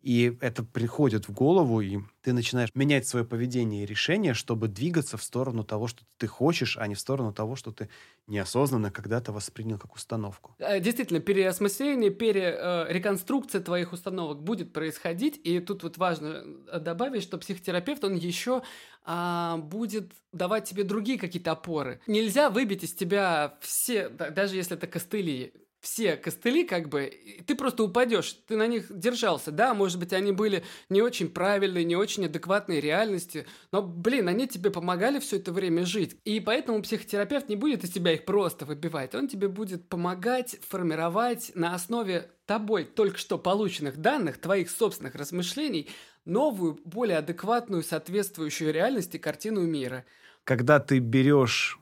И 0.04 0.38
это 0.42 0.64
приходит 0.64 1.30
в 1.30 1.32
голову, 1.32 1.80
и 1.80 2.00
ты 2.22 2.34
начинаешь 2.34 2.70
менять 2.76 3.08
свое 3.08 3.26
поведение 3.26 3.84
и 3.84 3.86
решение, 3.86 4.34
чтобы 4.34 4.68
двигаться 4.68 5.16
в 5.16 5.24
сторону 5.24 5.64
того, 5.64 5.88
что 5.88 6.04
ты 6.18 6.28
хочешь, 6.28 6.78
а 6.78 6.88
не 6.88 6.96
в 6.96 7.00
сторону 7.00 7.32
того, 7.32 7.56
что 7.56 7.72
ты 7.72 7.88
неосознанно 8.28 8.92
когда-то 8.92 9.32
воспринял 9.32 9.78
как 9.78 9.96
установку. 9.96 10.56
Э, 10.60 10.82
действительно, 10.82 11.22
переосмысление, 11.22 12.10
перереконструкция 12.12 13.62
э, 13.62 13.64
твоих 13.64 13.94
установок 13.94 14.44
будет 14.44 14.74
происходить, 14.74 15.40
и 15.42 15.62
тут 15.62 15.84
вот 15.84 15.98
важно 15.98 16.44
э, 16.68 16.80
добавить, 16.80 17.24
что 17.24 17.38
психотерапевт, 17.38 18.04
он 18.04 18.16
еще 18.16 18.62
а, 19.06 19.58
будет 19.58 20.12
давать 20.34 20.66
тебе 20.66 20.84
другие 20.84 21.18
какие-то 21.18 21.52
опоры. 21.52 22.02
Нельзя 22.08 22.50
выбить 22.50 22.84
из 22.84 22.94
тебя 22.94 23.58
все, 23.62 24.10
даже 24.10 24.56
если 24.58 24.76
это 24.76 24.88
костыли, 24.88 25.54
все 25.84 26.16
костыли, 26.16 26.64
как 26.64 26.88
бы, 26.88 27.12
ты 27.46 27.56
просто 27.56 27.84
упадешь, 27.84 28.38
ты 28.48 28.56
на 28.56 28.68
них 28.68 28.86
держался. 28.90 29.52
Да, 29.52 29.74
может 29.74 30.00
быть, 30.00 30.14
они 30.14 30.32
были 30.32 30.64
не 30.88 31.02
очень 31.02 31.28
правильные, 31.30 31.84
не 31.84 31.98
очень 31.98 32.26
адекватные 32.26 32.80
реальности, 32.80 33.46
но, 33.74 33.82
блин, 33.82 34.30
они 34.30 34.48
тебе 34.48 34.72
помогали 34.72 35.20
все 35.20 35.38
это 35.38 35.52
время 35.52 35.86
жить. 35.86 36.16
И 36.24 36.40
поэтому 36.40 36.82
психотерапевт 36.82 37.50
не 37.50 37.58
будет 37.58 37.84
из 37.84 37.92
тебя 37.92 38.14
их 38.14 38.24
просто 38.24 38.66
выбивать, 38.66 39.14
он 39.14 39.28
тебе 39.28 39.50
будет 39.50 39.90
помогать 39.90 40.56
формировать 40.66 41.52
на 41.54 41.76
основе 41.76 42.32
тобой 42.46 42.86
только 42.86 43.18
что 43.18 43.38
полученных 43.38 43.98
данных, 43.98 44.38
твоих 44.38 44.72
собственных 44.72 45.16
размышлений, 45.16 45.90
новую, 46.24 46.80
более 46.86 47.18
адекватную, 47.18 47.84
соответствующую 47.84 48.72
реальности 48.72 49.18
картину 49.18 49.62
мира. 49.64 50.06
Когда 50.46 50.80
ты 50.80 51.00
берешь 51.00 51.78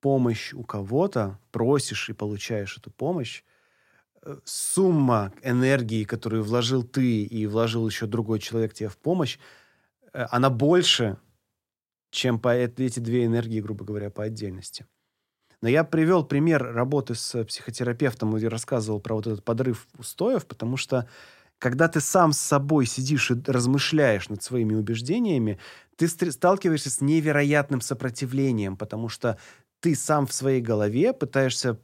помощь 0.00 0.52
у 0.52 0.62
кого-то, 0.62 1.38
просишь 1.52 2.08
и 2.08 2.12
получаешь 2.12 2.76
эту 2.78 2.90
помощь, 2.90 3.42
э, 4.22 4.38
сумма 4.44 5.32
энергии, 5.42 6.04
которую 6.04 6.42
вложил 6.44 6.82
ты 6.82 7.22
и 7.24 7.46
вложил 7.46 7.88
еще 7.88 8.06
другой 8.06 8.38
человек 8.40 8.74
тебе 8.74 8.88
в 8.88 8.98
помощь, 8.98 9.38
э, 10.12 10.26
она 10.30 10.50
больше, 10.50 11.18
чем 12.10 12.38
по 12.40 12.54
эти 12.54 13.00
две 13.00 13.26
энергии, 13.26 13.60
грубо 13.60 13.84
говоря, 13.84 14.10
по 14.10 14.24
отдельности. 14.24 14.86
Но 15.62 15.68
я 15.68 15.84
привел 15.84 16.24
пример 16.24 16.62
работы 16.62 17.14
с 17.14 17.44
психотерапевтом 17.44 18.36
и 18.36 18.44
рассказывал 18.46 19.00
про 19.00 19.14
вот 19.14 19.26
этот 19.26 19.44
подрыв 19.44 19.86
устоев, 19.98 20.46
потому 20.46 20.76
что 20.76 21.06
когда 21.58 21.88
ты 21.88 22.00
сам 22.00 22.32
с 22.32 22.40
собой 22.40 22.86
сидишь 22.86 23.30
и 23.30 23.34
размышляешь 23.46 24.30
над 24.30 24.42
своими 24.42 24.74
убеждениями, 24.74 25.58
ты 25.96 26.08
сталкиваешься 26.08 26.88
с 26.88 27.02
невероятным 27.02 27.82
сопротивлением, 27.82 28.78
потому 28.78 29.10
что 29.10 29.38
ты 29.80 29.94
сам 29.94 30.26
в 30.26 30.32
своей 30.32 30.60
голове 30.60 31.12
пытаешься 31.12 31.78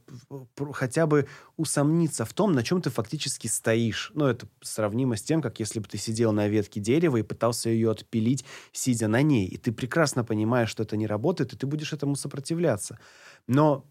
хотя 0.71 1.07
бы 1.07 1.27
усомниться 1.57 2.25
в 2.25 2.33
том, 2.33 2.53
на 2.53 2.63
чем 2.63 2.81
ты 2.81 2.89
фактически 2.91 3.47
стоишь. 3.47 4.11
Ну, 4.13 4.25
это 4.25 4.47
сравнимо 4.61 5.15
с 5.17 5.23
тем, 5.23 5.41
как 5.41 5.59
если 5.59 5.79
бы 5.79 5.87
ты 5.87 5.97
сидел 5.97 6.31
на 6.31 6.47
ветке 6.47 6.79
дерева 6.79 7.17
и 7.17 7.23
пытался 7.23 7.69
ее 7.69 7.89
отпилить, 7.89 8.45
сидя 8.71 9.07
на 9.07 9.23
ней. 9.23 9.47
И 9.47 9.57
ты 9.57 9.71
прекрасно 9.71 10.23
понимаешь, 10.23 10.69
что 10.69 10.83
это 10.83 10.95
не 10.95 11.07
работает, 11.07 11.53
и 11.53 11.57
ты 11.57 11.65
будешь 11.65 11.91
этому 11.91 12.15
сопротивляться. 12.15 12.99
Но 13.47 13.85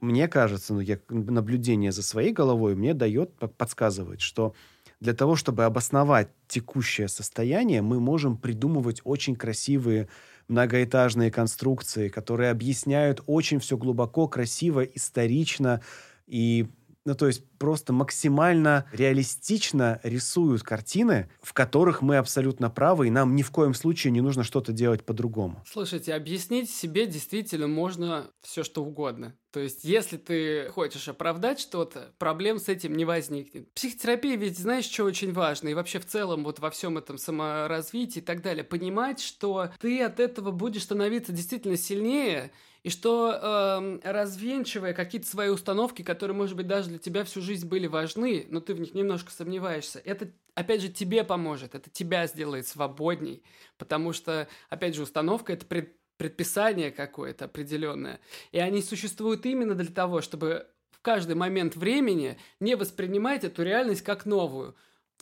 мне 0.00 0.28
кажется, 0.28 0.74
ну, 0.74 0.80
я, 0.80 1.00
наблюдение 1.08 1.90
за 1.90 2.02
своей 2.02 2.32
головой 2.32 2.76
мне 2.76 2.94
дает, 2.94 3.34
подсказывает, 3.56 4.20
что 4.20 4.54
для 5.00 5.14
того, 5.14 5.34
чтобы 5.34 5.64
обосновать 5.64 6.28
текущее 6.46 7.08
состояние, 7.08 7.82
мы 7.82 8.00
можем 8.00 8.36
придумывать 8.36 9.00
очень 9.04 9.34
красивые 9.34 10.08
многоэтажные 10.50 11.30
конструкции, 11.30 12.08
которые 12.08 12.50
объясняют 12.50 13.22
очень 13.26 13.60
все 13.60 13.76
глубоко, 13.76 14.28
красиво, 14.28 14.82
исторично 14.82 15.80
и 16.26 16.66
ну, 17.06 17.14
то 17.14 17.26
есть 17.26 17.42
просто 17.58 17.94
максимально 17.94 18.86
реалистично 18.92 20.00
рисуют 20.02 20.62
картины, 20.62 21.30
в 21.40 21.54
которых 21.54 22.02
мы 22.02 22.18
абсолютно 22.18 22.68
правы, 22.68 23.06
и 23.06 23.10
нам 23.10 23.34
ни 23.34 23.42
в 23.42 23.50
коем 23.50 23.72
случае 23.72 24.10
не 24.10 24.20
нужно 24.20 24.44
что-то 24.44 24.72
делать 24.72 25.04
по-другому. 25.04 25.62
Слушайте, 25.66 26.14
объяснить 26.14 26.70
себе 26.70 27.06
действительно 27.06 27.68
можно 27.68 28.30
все 28.42 28.62
что 28.62 28.84
угодно. 28.84 29.34
То 29.52 29.58
есть, 29.58 29.82
если 29.82 30.16
ты 30.16 30.68
хочешь 30.70 31.08
оправдать 31.08 31.58
что-то, 31.58 32.14
проблем 32.18 32.60
с 32.60 32.68
этим 32.68 32.96
не 32.96 33.04
возникнет. 33.04 33.72
Психотерапия 33.74 34.36
ведь, 34.36 34.58
знаешь, 34.58 34.84
что 34.84 35.04
очень 35.04 35.32
важно, 35.32 35.68
и 35.68 35.74
вообще 35.74 35.98
в 35.98 36.06
целом 36.06 36.44
вот 36.44 36.60
во 36.60 36.70
всем 36.70 36.98
этом 36.98 37.18
саморазвитии 37.18 38.20
и 38.20 38.22
так 38.22 38.42
далее, 38.42 38.62
понимать, 38.62 39.20
что 39.20 39.70
ты 39.80 40.02
от 40.02 40.20
этого 40.20 40.52
будешь 40.52 40.84
становиться 40.84 41.32
действительно 41.32 41.76
сильнее, 41.76 42.52
и 42.82 42.88
что 42.88 43.32
э, 43.32 44.00
развенчивая 44.04 44.94
какие-то 44.94 45.26
свои 45.26 45.48
установки, 45.48 46.02
которые, 46.02 46.36
может 46.36 46.56
быть, 46.56 46.66
даже 46.66 46.88
для 46.88 46.98
тебя 46.98 47.24
всю 47.24 47.42
жизнь 47.42 47.68
были 47.68 47.86
важны, 47.86 48.46
но 48.48 48.60
ты 48.60 48.74
в 48.74 48.80
них 48.80 48.94
немножко 48.94 49.30
сомневаешься, 49.32 50.00
это, 50.02 50.30
опять 50.54 50.80
же, 50.80 50.88
тебе 50.88 51.22
поможет, 51.24 51.74
это 51.74 51.90
тебя 51.90 52.26
сделает 52.26 52.66
свободней, 52.66 53.42
потому 53.76 54.12
что, 54.12 54.48
опять 54.70 54.94
же, 54.94 55.02
установка– 55.02 55.52
это 55.54 55.66
пред, 55.66 55.94
предписание 56.20 56.90
какое-то 56.90 57.46
определенное, 57.46 58.20
и 58.52 58.58
они 58.58 58.82
существуют 58.82 59.46
именно 59.46 59.74
для 59.74 59.90
того, 59.90 60.20
чтобы 60.20 60.66
в 60.90 61.00
каждый 61.00 61.34
момент 61.34 61.76
времени 61.76 62.36
не 62.60 62.76
воспринимать 62.76 63.42
эту 63.42 63.62
реальность 63.62 64.02
как 64.02 64.26
новую. 64.26 64.76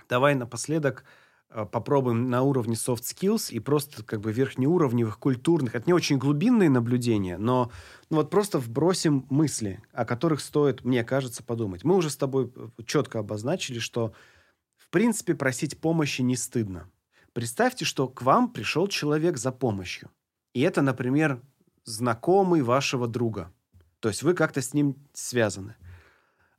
Давай 0.08 0.34
напоследок 0.34 1.04
Э, 1.50 1.64
попробуем 1.64 2.28
на 2.28 2.42
уровне 2.42 2.74
soft 2.74 3.02
skills 3.02 3.50
и 3.50 3.58
просто 3.58 4.04
как 4.04 4.20
бы 4.20 4.32
верхнеуровневых, 4.32 5.18
культурных. 5.18 5.74
Это 5.74 5.86
не 5.86 5.94
очень 5.94 6.18
глубинные 6.18 6.68
наблюдения, 6.68 7.38
но 7.38 7.72
ну, 8.10 8.16
вот 8.18 8.28
просто 8.28 8.58
вбросим 8.58 9.26
мысли, 9.30 9.82
о 9.92 10.04
которых 10.04 10.40
стоит, 10.40 10.84
мне 10.84 11.04
кажется, 11.04 11.42
подумать. 11.42 11.84
Мы 11.84 11.96
уже 11.96 12.10
с 12.10 12.16
тобой 12.16 12.52
э, 12.54 12.68
четко 12.84 13.20
обозначили, 13.20 13.78
что 13.78 14.12
в 14.76 14.90
принципе 14.90 15.34
просить 15.34 15.80
помощи 15.80 16.20
не 16.20 16.36
стыдно. 16.36 16.90
Представьте, 17.32 17.86
что 17.86 18.08
к 18.08 18.20
вам 18.22 18.52
пришел 18.52 18.86
человек 18.86 19.38
за 19.38 19.50
помощью. 19.50 20.10
И 20.54 20.60
это, 20.60 20.82
например, 20.82 21.42
знакомый 21.84 22.62
вашего 22.62 23.06
друга. 23.06 23.52
То 24.00 24.08
есть 24.08 24.22
вы 24.22 24.34
как-то 24.34 24.62
с 24.62 24.74
ним 24.74 24.96
связаны. 25.12 25.76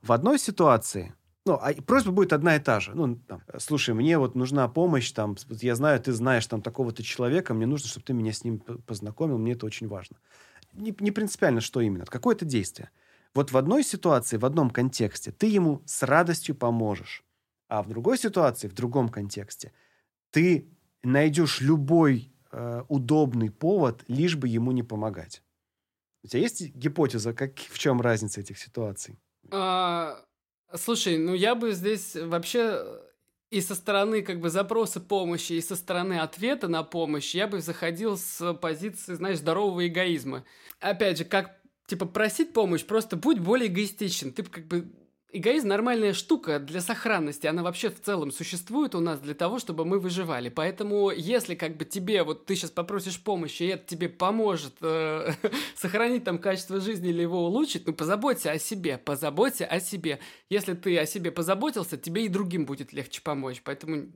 В 0.01 0.11
одной 0.11 0.39
ситуации 0.39 1.13
ну, 1.45 1.55
а 1.55 1.73
просьба 1.73 2.11
будет 2.11 2.33
одна 2.33 2.57
и 2.57 2.59
та 2.59 2.79
же. 2.79 2.93
Ну, 2.93 3.15
там, 3.15 3.41
слушай, 3.57 3.95
мне 3.95 4.19
вот 4.19 4.35
нужна 4.35 4.67
помощь, 4.67 5.11
там, 5.11 5.35
я 5.49 5.73
знаю, 5.75 5.99
ты 5.99 6.11
знаешь 6.11 6.45
там 6.45 6.61
такого-то 6.61 7.01
человека, 7.01 7.55
мне 7.55 7.65
нужно, 7.65 7.87
чтобы 7.87 8.05
ты 8.05 8.13
меня 8.13 8.33
с 8.33 8.43
ним 8.43 8.59
познакомил, 8.59 9.39
мне 9.39 9.53
это 9.53 9.65
очень 9.65 9.87
важно. 9.87 10.17
Не, 10.73 10.95
не 10.99 11.09
принципиально, 11.09 11.61
что 11.61 11.81
именно, 11.81 12.05
какое-то 12.05 12.45
действие. 12.45 12.91
Вот 13.33 13.51
в 13.51 13.57
одной 13.57 13.83
ситуации, 13.83 14.37
в 14.37 14.45
одном 14.45 14.69
контексте 14.69 15.31
ты 15.31 15.47
ему 15.47 15.81
с 15.85 16.03
радостью 16.03 16.55
поможешь, 16.55 17.23
а 17.67 17.81
в 17.81 17.89
другой 17.89 18.17
ситуации, 18.17 18.67
в 18.67 18.73
другом 18.73 19.09
контексте, 19.09 19.71
ты 20.29 20.69
найдешь 21.03 21.61
любой 21.61 22.31
э, 22.51 22.83
удобный 22.87 23.51
повод, 23.51 24.03
лишь 24.07 24.35
бы 24.35 24.47
ему 24.47 24.71
не 24.71 24.83
помогать. 24.83 25.43
У 26.23 26.27
тебя 26.27 26.41
есть 26.41 26.75
гипотеза, 26.75 27.33
как, 27.33 27.57
в 27.57 27.79
чем 27.79 28.01
разница 28.01 28.41
этих 28.41 28.57
ситуаций? 28.57 29.19
А, 29.51 30.25
Слушай, 30.75 31.17
ну 31.17 31.33
я 31.33 31.55
бы 31.55 31.71
здесь 31.71 32.15
вообще 32.15 32.83
и 33.49 33.61
со 33.61 33.73
стороны 33.73 34.21
как 34.21 34.39
бы 34.39 34.49
запроса 34.49 34.99
помощи, 34.99 35.53
и 35.53 35.61
со 35.61 35.75
стороны 35.75 36.19
ответа 36.19 36.67
на 36.67 36.83
помощь 36.83 37.33
я 37.33 37.47
бы 37.47 37.61
заходил 37.61 38.17
с 38.17 38.53
позиции, 38.55 39.15
знаешь, 39.15 39.39
здорового 39.39 39.87
эгоизма. 39.87 40.45
Опять 40.79 41.17
же, 41.17 41.25
как 41.25 41.59
типа 41.87 42.05
просить 42.05 42.53
помощь, 42.53 42.85
просто 42.85 43.15
будь 43.15 43.39
более 43.39 43.67
эгоистичен. 43.67 44.31
Ты 44.31 44.43
как 44.43 44.67
бы 44.67 44.91
Эгоизм 45.31 45.67
нормальная 45.67 46.13
штука 46.13 46.57
для 46.57 46.81
сохранности, 46.81 47.45
она 47.45 47.61
вообще 47.61 47.91
в 47.91 48.01
целом 48.01 48.31
существует 48.31 48.95
у 48.95 48.99
нас 48.99 49.19
для 49.19 49.35
того, 49.35 49.59
чтобы 49.59 49.85
мы 49.85 49.99
выживали. 49.99 50.49
Поэтому, 50.49 51.11
если 51.11 51.53
как 51.53 51.77
бы 51.77 51.85
тебе, 51.85 52.23
вот 52.23 52.47
ты 52.47 52.55
сейчас 52.55 52.71
попросишь 52.71 53.21
помощи, 53.21 53.61
и 53.61 53.67
это 53.67 53.85
тебе 53.85 54.09
поможет 54.09 54.73
э, 54.81 55.33
сохранить 55.75 56.23
там 56.23 56.39
качество 56.39 56.79
жизни 56.79 57.09
или 57.09 57.21
его 57.21 57.45
улучшить, 57.45 57.85
ну 57.85 57.93
позаботься 57.93 58.49
о 58.49 58.57
себе, 58.57 58.97
позаботься 58.97 59.67
о 59.67 59.79
себе. 59.79 60.19
Если 60.49 60.73
ты 60.73 60.97
о 60.97 61.05
себе 61.05 61.31
позаботился, 61.31 61.95
тебе 61.95 62.25
и 62.25 62.29
другим 62.29 62.65
будет 62.65 62.91
легче 62.91 63.21
помочь. 63.21 63.61
Поэтому 63.63 64.07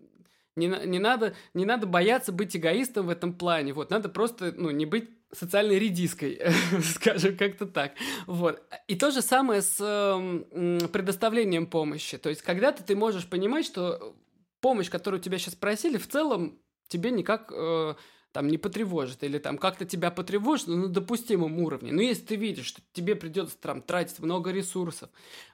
не, 0.55 0.67
не, 0.67 0.97
надо, 0.97 1.35
не 1.53 1.65
надо 1.65 1.85
бояться 1.85 2.31
быть 2.31 2.55
эгоистом 2.55 3.05
в 3.05 3.09
этом 3.09 3.33
плане. 3.33 3.73
Вот, 3.73 3.91
надо 3.91 4.09
просто 4.09 4.51
ну, 4.55 4.71
не 4.71 4.87
быть 4.87 5.09
социальной 5.33 5.79
редиской, 5.79 6.41
скажем 6.95 7.37
как-то 7.37 7.65
так. 7.65 7.93
Вот. 8.27 8.61
И 8.87 8.95
то 8.95 9.11
же 9.11 9.21
самое 9.21 9.61
с 9.61 9.77
э, 9.79 10.87
предоставлением 10.87 11.67
помощи. 11.67 12.17
То 12.17 12.29
есть, 12.29 12.41
когда-то 12.41 12.83
ты 12.83 12.95
можешь 12.95 13.27
понимать, 13.27 13.65
что 13.65 14.15
помощь, 14.61 14.89
которую 14.89 15.21
тебя 15.21 15.37
сейчас 15.37 15.55
просили, 15.55 15.97
в 15.97 16.07
целом 16.07 16.59
тебе 16.87 17.11
никак 17.11 17.51
э, 17.53 17.95
там 18.33 18.47
не 18.47 18.57
потревожит, 18.57 19.23
или 19.23 19.37
там 19.37 19.57
как-то 19.57 19.85
тебя 19.85 20.09
потревожит 20.11 20.67
ну, 20.67 20.75
на 20.75 20.87
допустимом 20.87 21.59
уровне. 21.59 21.93
Но 21.93 22.01
если 22.01 22.23
ты 22.23 22.35
видишь, 22.35 22.65
что 22.65 22.81
тебе 22.91 23.15
придется 23.15 23.55
там 23.61 23.81
тратить 23.81 24.19
много 24.19 24.51
ресурсов, 24.51 25.09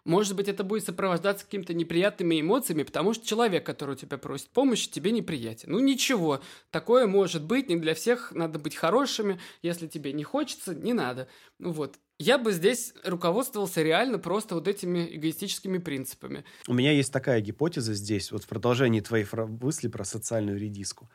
может 0.05 0.35
быть, 0.35 0.47
это 0.47 0.63
будет 0.63 0.85
сопровождаться 0.85 1.45
какими-то 1.45 1.73
неприятными 1.73 2.39
эмоциями, 2.39 2.83
потому 2.83 3.13
что 3.13 3.27
человек, 3.27 3.65
который 3.65 3.95
у 3.95 3.97
тебя 3.97 4.17
просит 4.17 4.47
помощи, 4.47 4.89
тебе 4.89 5.11
неприятен. 5.11 5.71
Ну 5.71 5.79
ничего, 5.79 6.41
такое 6.71 7.05
может 7.05 7.43
быть, 7.43 7.67
не 7.69 7.75
для 7.75 7.93
всех 7.93 8.31
надо 8.31 8.59
быть 8.59 8.75
хорошими, 8.75 9.39
если 9.61 9.87
тебе 9.87 10.13
не 10.13 10.23
хочется, 10.23 10.73
не 10.73 10.93
надо. 10.93 11.27
Ну 11.59 11.71
вот, 11.71 11.99
я 12.17 12.37
бы 12.37 12.53
здесь 12.53 12.93
руководствовался 13.03 13.81
реально 13.81 14.19
просто 14.19 14.55
вот 14.55 14.69
этими 14.69 15.15
эгоистическими 15.15 15.79
принципами. 15.79 16.45
У 16.67 16.73
меня 16.73 16.93
есть 16.93 17.11
такая 17.11 17.41
гипотеза 17.41 17.93
здесь, 17.93 18.31
вот 18.31 18.45
в 18.45 18.47
продолжении 18.47 19.01
твоей 19.01 19.25
мысли 19.61 19.89
про 19.89 20.05
социальную 20.05 20.57
редиску. 20.57 21.09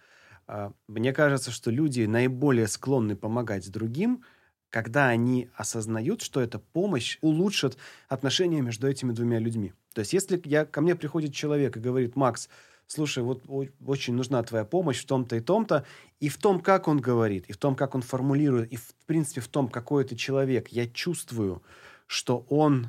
А, 0.47 0.73
мне 0.89 1.13
кажется, 1.13 1.51
что 1.51 1.71
люди 1.71 2.03
наиболее 2.03 2.69
склонны 2.69 3.17
помогать 3.17 3.71
другим, 3.71 4.25
когда 4.71 5.09
они 5.09 5.49
осознают, 5.55 6.21
что 6.23 6.41
эта 6.41 6.59
помощь 6.59 7.19
улучшит 7.21 7.77
отношения 8.09 8.61
между 8.61 8.89
этими 8.89 9.13
двумя 9.13 9.39
людьми. 9.39 9.73
То 9.95 10.01
есть, 10.01 10.13
если 10.13 10.41
я, 10.45 10.65
ко 10.65 10.81
мне 10.81 10.97
приходит 10.97 11.33
человек 11.33 11.77
и 11.77 11.81
говорит, 11.81 12.17
Макс, 12.17 12.49
слушай, 12.87 13.23
вот 13.23 13.45
очень 13.87 14.15
нужна 14.15 14.43
твоя 14.43 14.65
помощь 14.65 15.03
в 15.03 15.07
том-то 15.07 15.37
и 15.37 15.41
том-то, 15.41 15.87
и 16.19 16.29
в 16.29 16.37
том, 16.39 16.61
как 16.61 16.89
он 16.89 17.01
говорит, 17.01 17.47
и 17.47 17.53
в 17.53 17.57
том, 17.57 17.77
как 17.77 17.95
он 17.95 18.03
формулирует, 18.03 18.73
и, 18.73 18.77
в 18.77 18.95
принципе, 19.07 19.41
в 19.41 19.49
том, 19.49 19.69
какой 19.69 20.05
это 20.05 20.17
человек, 20.17 20.69
я 20.69 20.89
чувствую, 20.89 21.63
что 22.07 22.45
он 22.49 22.89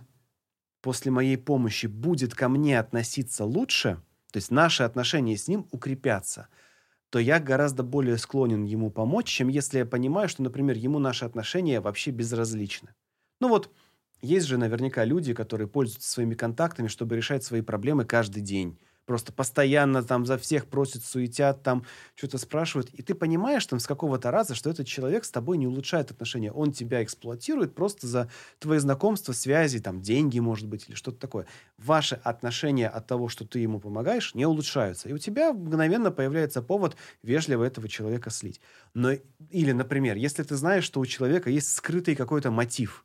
после 0.82 1.12
моей 1.12 1.38
помощи 1.38 1.86
будет 1.86 2.34
ко 2.34 2.50
мне 2.50 2.80
относиться 2.80 3.46
лучше, 3.46 4.02
то 4.32 4.38
есть 4.38 4.52
наши 4.52 4.84
отношения 4.84 5.38
с 5.38 5.48
ним 5.48 5.68
укрепятся– 5.72 6.48
то 7.10 7.20
я 7.20 7.40
гораздо 7.40 7.84
более 7.84 8.18
склонен 8.18 8.64
ему 8.64 8.92
помочь, 8.92 9.28
чем 9.28 9.48
если 9.48 9.80
я 9.80 9.86
понимаю, 9.86 10.28
что, 10.30 10.44
например, 10.44 10.76
ему 10.78 11.00
наши 11.00 11.26
отношения 11.26 11.80
вообще 11.82 12.12
безразличны. 12.12 12.96
Ну 13.40 13.50
вот, 13.50 13.72
есть 14.22 14.48
же 14.48 14.58
наверняка 14.58 15.06
люди, 15.06 15.34
которые 15.34 15.68
пользуются 15.68 16.10
своими 16.12 16.36
контактами, 16.36 16.88
чтобы 16.88 17.16
решать 17.16 17.44
свои 17.44 17.62
проблемы 17.62 18.06
каждый 18.06 18.42
день 18.42 18.80
просто 19.06 19.32
постоянно 19.32 20.04
там 20.04 20.26
за 20.26 20.38
всех 20.38 20.68
просят, 20.68 21.04
суетят, 21.04 21.64
там 21.64 21.86
что-то 22.16 22.38
спрашивают, 22.38 22.90
и 22.94 23.02
ты 23.02 23.14
понимаешь 23.14 23.66
там 23.66 23.80
с 23.80 23.88
какого-то 23.88 24.32
раза, 24.32 24.56
что 24.56 24.70
этот 24.70 24.88
человек 24.88 25.26
с 25.26 25.32
тобой 25.32 25.58
не 25.58 25.68
улучшает 25.68 26.12
отношения, 26.12 26.52
он 26.52 26.72
тебя 26.72 27.04
эксплуатирует 27.04 27.76
просто 27.76 28.08
за 28.08 28.30
твои 28.60 28.80
знакомства, 28.80 29.34
связи, 29.34 29.80
там 29.80 30.02
деньги, 30.02 30.40
может 30.40 30.68
быть, 30.68 30.88
или 30.88 30.96
что-то 30.96 31.20
такое. 31.20 31.46
Ваши 31.78 32.16
отношения 32.24 32.88
от 32.88 33.08
того, 33.08 33.30
что 33.30 33.46
ты 33.46 33.60
ему 33.60 33.80
помогаешь, 33.80 34.34
не 34.36 34.46
улучшаются, 34.46 35.10
и 35.10 35.14
у 35.14 35.18
тебя 35.18 35.54
мгновенно 35.54 36.12
появляется 36.12 36.62
повод 36.62 36.96
вежливо 37.24 37.64
этого 37.64 37.88
человека 37.88 38.30
слить. 38.30 38.60
Но, 38.94 39.12
или, 39.50 39.72
например, 39.72 40.18
если 40.18 40.44
ты 40.44 40.56
знаешь, 40.56 40.84
что 40.84 41.00
у 41.00 41.06
человека 41.06 41.50
есть 41.50 41.74
скрытый 41.74 42.16
какой-то 42.16 42.52
мотив 42.52 43.05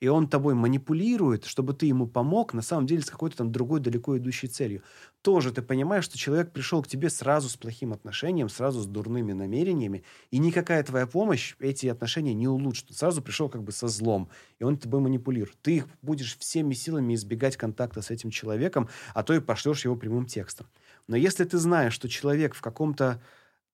и 0.00 0.08
он 0.08 0.28
тобой 0.28 0.54
манипулирует, 0.54 1.46
чтобы 1.46 1.72
ты 1.72 1.86
ему 1.86 2.06
помог, 2.06 2.52
на 2.52 2.62
самом 2.62 2.86
деле 2.86 3.02
с 3.02 3.10
какой-то 3.10 3.38
там 3.38 3.50
другой 3.50 3.80
далеко 3.80 4.18
идущей 4.18 4.48
целью. 4.48 4.82
Тоже 5.22 5.52
ты 5.52 5.62
понимаешь, 5.62 6.04
что 6.04 6.18
человек 6.18 6.52
пришел 6.52 6.82
к 6.82 6.88
тебе 6.88 7.08
сразу 7.08 7.48
с 7.48 7.56
плохим 7.56 7.92
отношением, 7.92 8.48
сразу 8.48 8.80
с 8.80 8.86
дурными 8.86 9.32
намерениями, 9.32 10.04
и 10.30 10.38
никакая 10.38 10.82
твоя 10.82 11.06
помощь 11.06 11.54
эти 11.60 11.86
отношения 11.86 12.34
не 12.34 12.46
улучшит. 12.46 12.94
сразу 12.94 13.22
пришел 13.22 13.48
как 13.48 13.62
бы 13.62 13.72
со 13.72 13.88
злом, 13.88 14.28
и 14.58 14.64
он 14.64 14.76
тобой 14.76 15.00
манипулирует. 15.00 15.56
Ты 15.62 15.84
будешь 16.02 16.36
всеми 16.36 16.74
силами 16.74 17.14
избегать 17.14 17.56
контакта 17.56 18.02
с 18.02 18.10
этим 18.10 18.30
человеком, 18.30 18.88
а 19.14 19.22
то 19.22 19.34
и 19.34 19.40
пошлешь 19.40 19.84
его 19.84 19.96
прямым 19.96 20.26
текстом. 20.26 20.66
Но 21.08 21.16
если 21.16 21.44
ты 21.44 21.56
знаешь, 21.56 21.94
что 21.94 22.08
человек 22.08 22.54
в 22.54 22.60
каком-то 22.60 23.22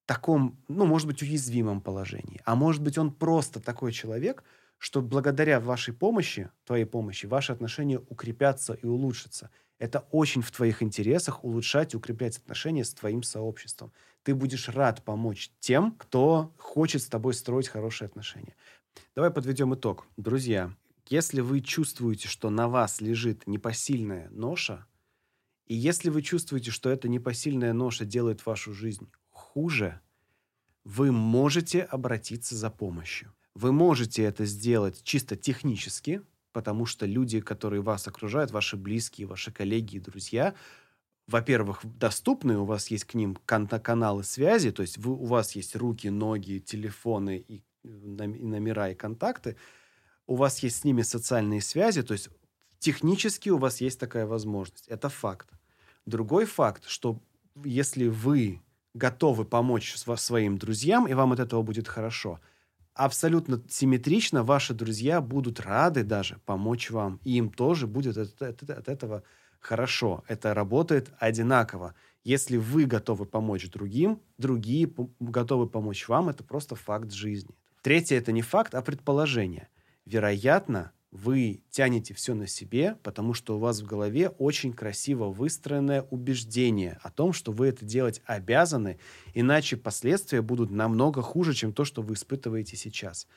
таком, 0.07 0.57
ну, 0.69 0.87
может 0.87 1.07
быть, 1.09 1.23
уязвимом 1.23 1.81
положении, 1.81 2.41
а 2.45 2.55
может 2.55 2.83
быть, 2.83 2.97
он 2.97 3.13
просто 3.13 3.59
такой 3.59 3.91
человек– 3.91 4.45
что 4.83 5.01
благодаря 5.01 5.61
вашей 5.61 5.95
помощи, 5.95 6.51
твоей 6.65 6.87
помощи, 6.87 7.27
ваши 7.27 7.53
отношения 7.53 8.01
укрепятся 8.09 8.75
и 8.75 8.85
улучшатся. 8.85 9.51
Это 9.79 10.01
очень 10.11 10.43
в 10.43 10.51
твоих 10.51 10.83
интересах 10.83 11.45
улучшать 11.45 11.95
и 11.95 11.97
укреплять 11.97 12.39
отношения 12.39 12.85
с 12.85 12.93
твоим 12.93 13.23
сообществом. 13.23 13.93
Ты 14.25 14.35
будешь 14.35 14.69
рад 14.69 15.05
помочь 15.05 15.53
тем, 15.61 15.93
кто 15.93 16.53
хочет 16.59 17.01
с 17.01 17.07
тобой 17.07 17.35
строить 17.35 17.69
хорошие 17.69 18.07
отношения. 18.07 18.57
Давай 19.15 19.31
подведем 19.31 19.73
итог. 19.73 20.09
Друзья, 20.17 20.75
если 21.07 21.43
вы 21.43 21.61
чувствуете, 21.61 22.27
что 22.27 22.51
на 22.51 22.67
вас 22.67 23.01
лежит 23.01 23.47
непосильная 23.47 24.31
ноша, 24.31 24.85
и 25.67 25.77
если 25.77 26.11
вы 26.11 26.23
чувствуете, 26.23 26.73
что 26.73 26.91
эта 26.91 27.09
непосильная 27.09 27.73
ноша 27.73 28.05
делает 28.05 28.45
вашу 28.45 28.75
жизнь 28.75 29.09
хуже, 29.31 30.01
вы 30.83 31.13
можете 31.13 31.83
обратиться 31.83 32.57
за 32.57 32.69
помощью. 32.69 33.33
Вы 33.55 33.73
можете 33.73 34.23
это 34.23 34.45
сделать 34.45 35.03
чисто 35.03 35.37
технически, 35.37 36.23
потому 36.53 36.87
что 36.87 37.07
люди, 37.07 37.41
которые 37.41 37.83
вас 37.83 38.09
окружают, 38.09 38.51
ваши 38.51 38.77
близкие, 38.77 39.27
ваши 39.27 39.53
коллеги 39.53 39.97
и 39.97 40.01
друзья, 40.01 40.55
во-первых, 41.27 41.81
доступны, 41.85 42.59
у 42.59 42.65
вас 42.65 42.89
есть 42.89 43.05
к 43.05 43.15
ним 43.15 43.39
кан- 43.47 43.69
каналы 43.81 44.25
связи, 44.25 44.71
то 44.71 44.83
есть 44.83 44.99
вы, 44.99 45.13
у 45.13 45.25
вас 45.25 45.53
есть 45.53 45.77
руки, 45.77 46.09
ноги, 46.09 46.59
телефоны 46.59 47.45
и, 47.47 47.63
и 47.85 47.89
номера 47.89 48.91
и 48.91 48.95
контакты, 48.95 49.57
у 50.27 50.35
вас 50.35 50.59
есть 50.61 50.81
с 50.81 50.85
ними 50.85 51.03
социальные 51.03 51.61
связи, 51.61 52.03
то 52.03 52.13
есть 52.13 52.29
технически 52.79 53.51
у 53.51 53.59
вас 53.59 53.81
есть 53.81 54.01
такая 54.01 54.27
возможность. 54.27 54.89
Это 54.89 55.09
факт. 55.09 55.49
Другой 56.07 56.47
факт, 56.47 56.85
что 56.87 57.21
если 57.65 58.09
вы 58.09 58.61
готовы 58.95 59.45
помочь 59.45 59.95
своим 59.95 60.59
друзьям, 60.59 61.07
и 61.07 61.15
вам 61.15 61.33
от 61.33 61.41
этого 61.41 61.63
будет 61.63 61.89
хорошо, 61.89 62.41
абсолютно 62.95 63.63
симметрично 63.69 64.43
ваши 64.43 64.75
друзья 64.75 65.21
будут 65.21 65.61
рады 65.61 66.05
даже 66.05 66.39
помочь 66.45 66.91
вам, 66.91 67.21
и 67.25 67.37
им 67.37 67.51
тоже 67.51 67.87
будет 67.87 68.17
от, 68.17 68.41
от, 68.43 68.63
от 68.63 68.89
этого 68.89 69.23
хорошо. 69.61 70.25
Это 70.29 70.55
работает 70.55 71.11
одинаково. 71.19 71.95
Если 72.25 72.57
вы 72.57 72.85
готовы 72.85 73.25
помочь 73.25 73.69
другим, 73.71 74.21
другие 74.39 74.93
готовы 75.19 75.67
помочь 75.69 76.07
вам, 76.09 76.29
это 76.29 76.45
просто 76.45 76.77
факт 76.77 77.13
жизни. 77.13 77.55
Третье– 77.83 78.17
это 78.19 78.31
не 78.31 78.43
факт, 78.43 78.75
а 78.75 78.83
предположение. 78.83 79.69
Вероятно, 80.07 80.93
вы 81.13 81.63
тянете 81.71 82.15
все 82.15 82.35
на 82.35 82.47
себе, 82.47 82.97
потому 83.03 83.35
что 83.35 83.57
у 83.57 83.59
вас 83.59 83.81
в 83.81 83.87
голове 83.87 84.31
очень 84.31 84.73
красиво 84.73 85.27
выстроенное 85.27 86.03
убеждение 86.11 86.99
о 87.03 87.11
том, 87.11 87.35
что 87.35 87.53
вы 87.53 87.69
это 87.69 87.85
делать 87.85 88.23
обязаны, 88.25 88.99
иначе 89.35 89.77
последствия 89.77 90.41
будут 90.41 90.71
намного 90.71 91.21
хуже, 91.21 91.53
чем 91.53 91.75
то, 91.75 91.85
что 91.85 92.01
вы 92.01 92.15
испытываете 92.15 92.77
сейчас. 92.77 93.29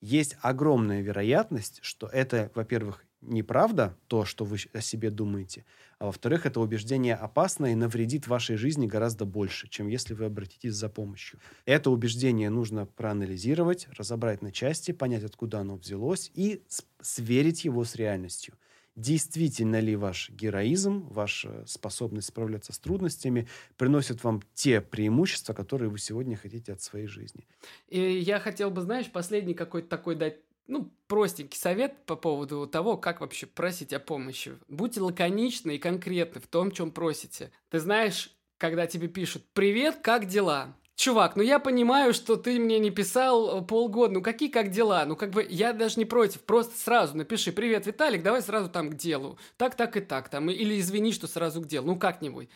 Есть 0.00 0.36
огромная 0.42 1.00
вероятность, 1.00 1.78
что 1.82 2.08
это, 2.08 2.50
во-первых, 2.56 3.04
неправда, 3.22 3.96
то, 4.08 4.24
что 4.24 4.44
вы 4.44 4.58
о 4.72 4.80
себе 4.80 5.10
думаете, 5.10 5.64
а 5.98 6.06
во-вторых, 6.06 6.46
это 6.46 6.60
убеждение 6.60 7.14
опасно 7.14 7.66
и 7.66 7.74
навредит 7.74 8.26
вашей 8.26 8.56
жизни 8.56 8.86
гораздо 8.86 9.24
больше, 9.24 9.68
чем 9.68 9.88
если 9.88 10.14
вы 10.14 10.24
обратитесь 10.24 10.74
за 10.74 10.88
помощью. 10.88 11.38
Это 11.64 11.90
убеждение 11.90 12.50
нужно 12.50 12.86
проанализировать, 12.86 13.88
разобрать 13.96 14.42
на 14.42 14.52
части, 14.52 14.92
понять, 14.92 15.24
откуда 15.24 15.60
оно 15.60 15.76
взялось 15.76 16.30
и 16.34 16.62
сверить 17.00 17.64
его 17.64 17.84
с 17.84 17.94
реальностью. 17.94 18.54
Действительно 18.94 19.80
ли 19.80 19.96
ваш 19.96 20.28
героизм, 20.28 21.08
ваша 21.08 21.64
способность 21.66 22.28
справляться 22.28 22.74
с 22.74 22.78
трудностями 22.78 23.48
приносит 23.78 24.22
вам 24.22 24.42
те 24.52 24.82
преимущества, 24.82 25.54
которые 25.54 25.88
вы 25.88 25.98
сегодня 25.98 26.36
хотите 26.36 26.74
от 26.74 26.82
своей 26.82 27.06
жизни? 27.06 27.46
И 27.88 28.00
я 28.00 28.38
хотел 28.38 28.70
бы, 28.70 28.82
знаешь, 28.82 29.10
последний 29.10 29.54
какой-то 29.54 29.88
такой 29.88 30.16
дать 30.16 30.40
ну, 30.66 30.92
простенький 31.06 31.58
совет 31.58 32.06
по 32.06 32.16
поводу 32.16 32.66
того, 32.66 32.96
как 32.96 33.20
вообще 33.20 33.46
просить 33.46 33.92
о 33.92 34.00
помощи. 34.00 34.58
Будьте 34.68 35.00
лаконичны 35.00 35.76
и 35.76 35.78
конкретны 35.78 36.40
в 36.40 36.46
том, 36.46 36.70
чем 36.70 36.90
просите. 36.90 37.52
Ты 37.70 37.80
знаешь, 37.80 38.30
когда 38.58 38.86
тебе 38.86 39.08
пишут 39.08 39.44
«Привет, 39.52 39.98
как 40.02 40.26
дела?» 40.26 40.74
Чувак, 40.94 41.36
ну 41.36 41.42
я 41.42 41.58
понимаю, 41.58 42.12
что 42.14 42.36
ты 42.36 42.60
мне 42.60 42.78
не 42.78 42.90
писал 42.90 43.58
э, 43.58 43.64
полгода. 43.64 44.14
Ну 44.14 44.22
какие 44.22 44.48
как 44.48 44.70
дела? 44.70 45.04
Ну 45.04 45.16
как 45.16 45.30
бы 45.30 45.44
я 45.48 45.72
даже 45.72 45.98
не 45.98 46.04
против. 46.04 46.42
Просто 46.42 46.78
сразу 46.78 47.16
напиши 47.16 47.50
«Привет, 47.50 47.86
Виталик, 47.86 48.22
давай 48.22 48.42
сразу 48.42 48.68
там 48.68 48.90
к 48.90 48.94
делу». 48.94 49.38
Так, 49.56 49.74
так 49.74 49.96
и 49.96 50.00
так 50.00 50.28
там. 50.28 50.48
Или 50.48 50.78
извини, 50.78 51.12
что 51.12 51.26
сразу 51.26 51.60
к 51.62 51.66
делу. 51.66 51.86
Ну 51.88 51.98
как-нибудь 51.98 52.50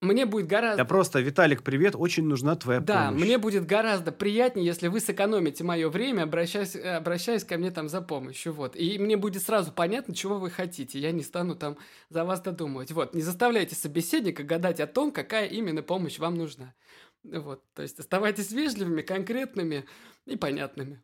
мне 0.00 0.24
будет 0.24 0.46
гораздо... 0.46 0.78
Да 0.78 0.84
просто, 0.86 1.20
Виталик, 1.20 1.62
привет, 1.62 1.94
очень 1.94 2.24
нужна 2.24 2.56
твоя 2.56 2.80
да, 2.80 3.08
помощь. 3.08 3.20
Да, 3.20 3.26
мне 3.26 3.38
будет 3.38 3.66
гораздо 3.66 4.12
приятнее, 4.12 4.64
если 4.64 4.88
вы 4.88 4.98
сэкономите 5.00 5.62
мое 5.62 5.90
время, 5.90 6.22
обращаясь, 6.22 6.74
обращаясь 6.74 7.44
ко 7.44 7.58
мне 7.58 7.70
там 7.70 7.88
за 7.88 8.00
помощью, 8.00 8.54
вот. 8.54 8.76
И 8.76 8.98
мне 8.98 9.18
будет 9.18 9.42
сразу 9.42 9.72
понятно, 9.72 10.14
чего 10.14 10.38
вы 10.38 10.50
хотите, 10.50 10.98
я 10.98 11.12
не 11.12 11.22
стану 11.22 11.54
там 11.54 11.76
за 12.08 12.24
вас 12.24 12.40
додумывать. 12.40 12.92
Вот, 12.92 13.14
не 13.14 13.20
заставляйте 13.20 13.74
собеседника 13.74 14.42
гадать 14.42 14.80
о 14.80 14.86
том, 14.86 15.12
какая 15.12 15.46
именно 15.46 15.82
помощь 15.82 16.18
вам 16.18 16.34
нужна. 16.34 16.74
Вот, 17.22 17.62
то 17.74 17.82
есть 17.82 17.98
оставайтесь 17.98 18.50
вежливыми, 18.52 19.02
конкретными 19.02 19.84
и 20.24 20.36
понятными. 20.36 21.02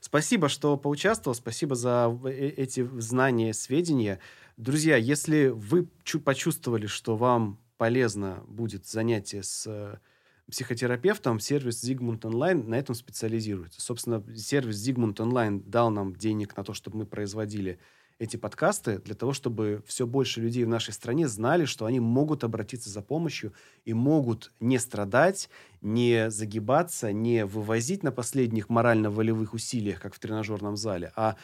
Спасибо, 0.00 0.48
что 0.48 0.76
поучаствовал, 0.76 1.34
спасибо 1.34 1.74
за 1.74 2.16
э, 2.24 2.30
эти 2.30 2.88
знания, 2.98 3.52
сведения. 3.52 4.20
Друзья, 4.56 4.96
если 4.96 5.48
вы 5.48 5.88
почувствовали, 6.24 6.86
что 6.86 7.16
вам 7.16 7.58
полезно 7.76 8.44
будет 8.46 8.86
занятие 8.86 9.42
с 9.42 9.66
э, 9.66 9.98
психотерапевтом, 10.50 11.40
сервис 11.40 11.82
Zigmund 11.82 12.20
Online 12.20 12.66
на 12.66 12.76
этом 12.76 12.94
специализируется. 12.94 13.80
Собственно, 13.80 14.22
сервис 14.36 14.76
Zigmund 14.76 15.16
Online 15.16 15.62
дал 15.64 15.90
нам 15.90 16.14
денег 16.14 16.56
на 16.56 16.64
то, 16.64 16.72
чтобы 16.72 16.98
мы 16.98 17.06
производили 17.06 17.78
эти 18.18 18.36
подкасты 18.36 18.98
для 19.00 19.14
того, 19.14 19.32
чтобы 19.32 19.82
все 19.86 20.06
больше 20.06 20.40
людей 20.40 20.64
в 20.64 20.68
нашей 20.68 20.94
стране 20.94 21.28
знали, 21.28 21.66
что 21.66 21.84
они 21.84 22.00
могут 22.00 22.44
обратиться 22.44 22.88
за 22.88 23.02
помощью 23.02 23.52
и 23.84 23.92
могут 23.92 24.52
не 24.58 24.78
страдать, 24.78 25.50
не 25.82 26.30
загибаться, 26.30 27.12
не 27.12 27.44
вывозить 27.44 28.02
на 28.02 28.12
последних 28.12 28.68
морально-волевых 28.70 29.52
усилиях, 29.52 30.00
как 30.00 30.14
в 30.14 30.18
тренажерном 30.18 30.76
зале, 30.76 31.12
а 31.14 31.36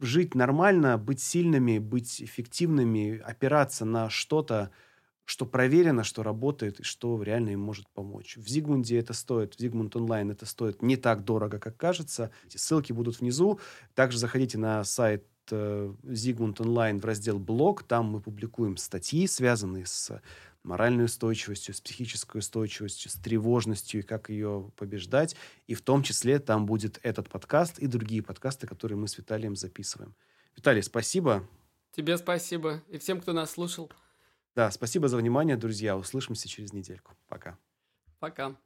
жить 0.00 0.34
нормально, 0.34 0.98
быть 0.98 1.20
сильными, 1.20 1.78
быть 1.78 2.22
эффективными, 2.22 3.18
опираться 3.18 3.84
на 3.84 4.10
что-то, 4.10 4.70
что 5.24 5.46
проверено, 5.46 6.04
что 6.04 6.22
работает 6.22 6.80
и 6.80 6.82
что 6.82 7.22
реально 7.22 7.50
им 7.50 7.60
может 7.60 7.88
помочь. 7.90 8.36
В 8.36 8.48
Зигмунде 8.48 8.98
это 8.98 9.12
стоит, 9.12 9.54
в 9.54 9.60
Зигмунд 9.60 9.94
онлайн 9.96 10.30
это 10.30 10.46
стоит 10.46 10.82
не 10.82 10.96
так 10.96 11.24
дорого, 11.24 11.58
как 11.58 11.76
кажется. 11.76 12.30
Эти 12.46 12.56
ссылки 12.56 12.92
будут 12.92 13.20
внизу. 13.20 13.60
Также 13.94 14.18
заходите 14.18 14.58
на 14.58 14.82
сайт 14.84 15.24
Зигмунд 15.50 16.60
э, 16.60 16.62
онлайн 16.62 16.98
в 17.00 17.04
раздел 17.04 17.38
«Блог». 17.38 17.82
Там 17.82 18.06
мы 18.06 18.20
публикуем 18.20 18.76
статьи, 18.76 19.26
связанные 19.26 19.86
с 19.86 20.20
моральной 20.62 21.04
устойчивостью, 21.04 21.74
с 21.74 21.80
психической 21.80 22.40
устойчивостью, 22.40 23.10
с 23.10 23.14
тревожностью 23.14 24.00
и 24.00 24.04
как 24.04 24.30
ее 24.30 24.70
побеждать. 24.76 25.36
И 25.66 25.74
в 25.74 25.82
том 25.82 26.02
числе 26.02 26.38
там 26.38 26.66
будет 26.66 26.98
этот 27.02 27.28
подкаст 27.28 27.78
и 27.78 27.86
другие 27.86 28.22
подкасты, 28.22 28.66
которые 28.66 28.98
мы 28.98 29.08
с 29.08 29.16
Виталием 29.16 29.56
записываем. 29.56 30.14
Виталий, 30.56 30.82
спасибо. 30.82 31.46
Тебе 31.92 32.16
спасибо. 32.18 32.82
И 32.88 32.98
всем, 32.98 33.20
кто 33.20 33.32
нас 33.32 33.52
слушал. 33.52 33.90
Да, 34.54 34.70
спасибо 34.70 35.08
за 35.08 35.16
внимание, 35.16 35.56
друзья. 35.56 35.96
Услышимся 35.96 36.48
через 36.48 36.72
недельку. 36.72 37.16
Пока. 37.28 37.58
Пока. 38.18 38.56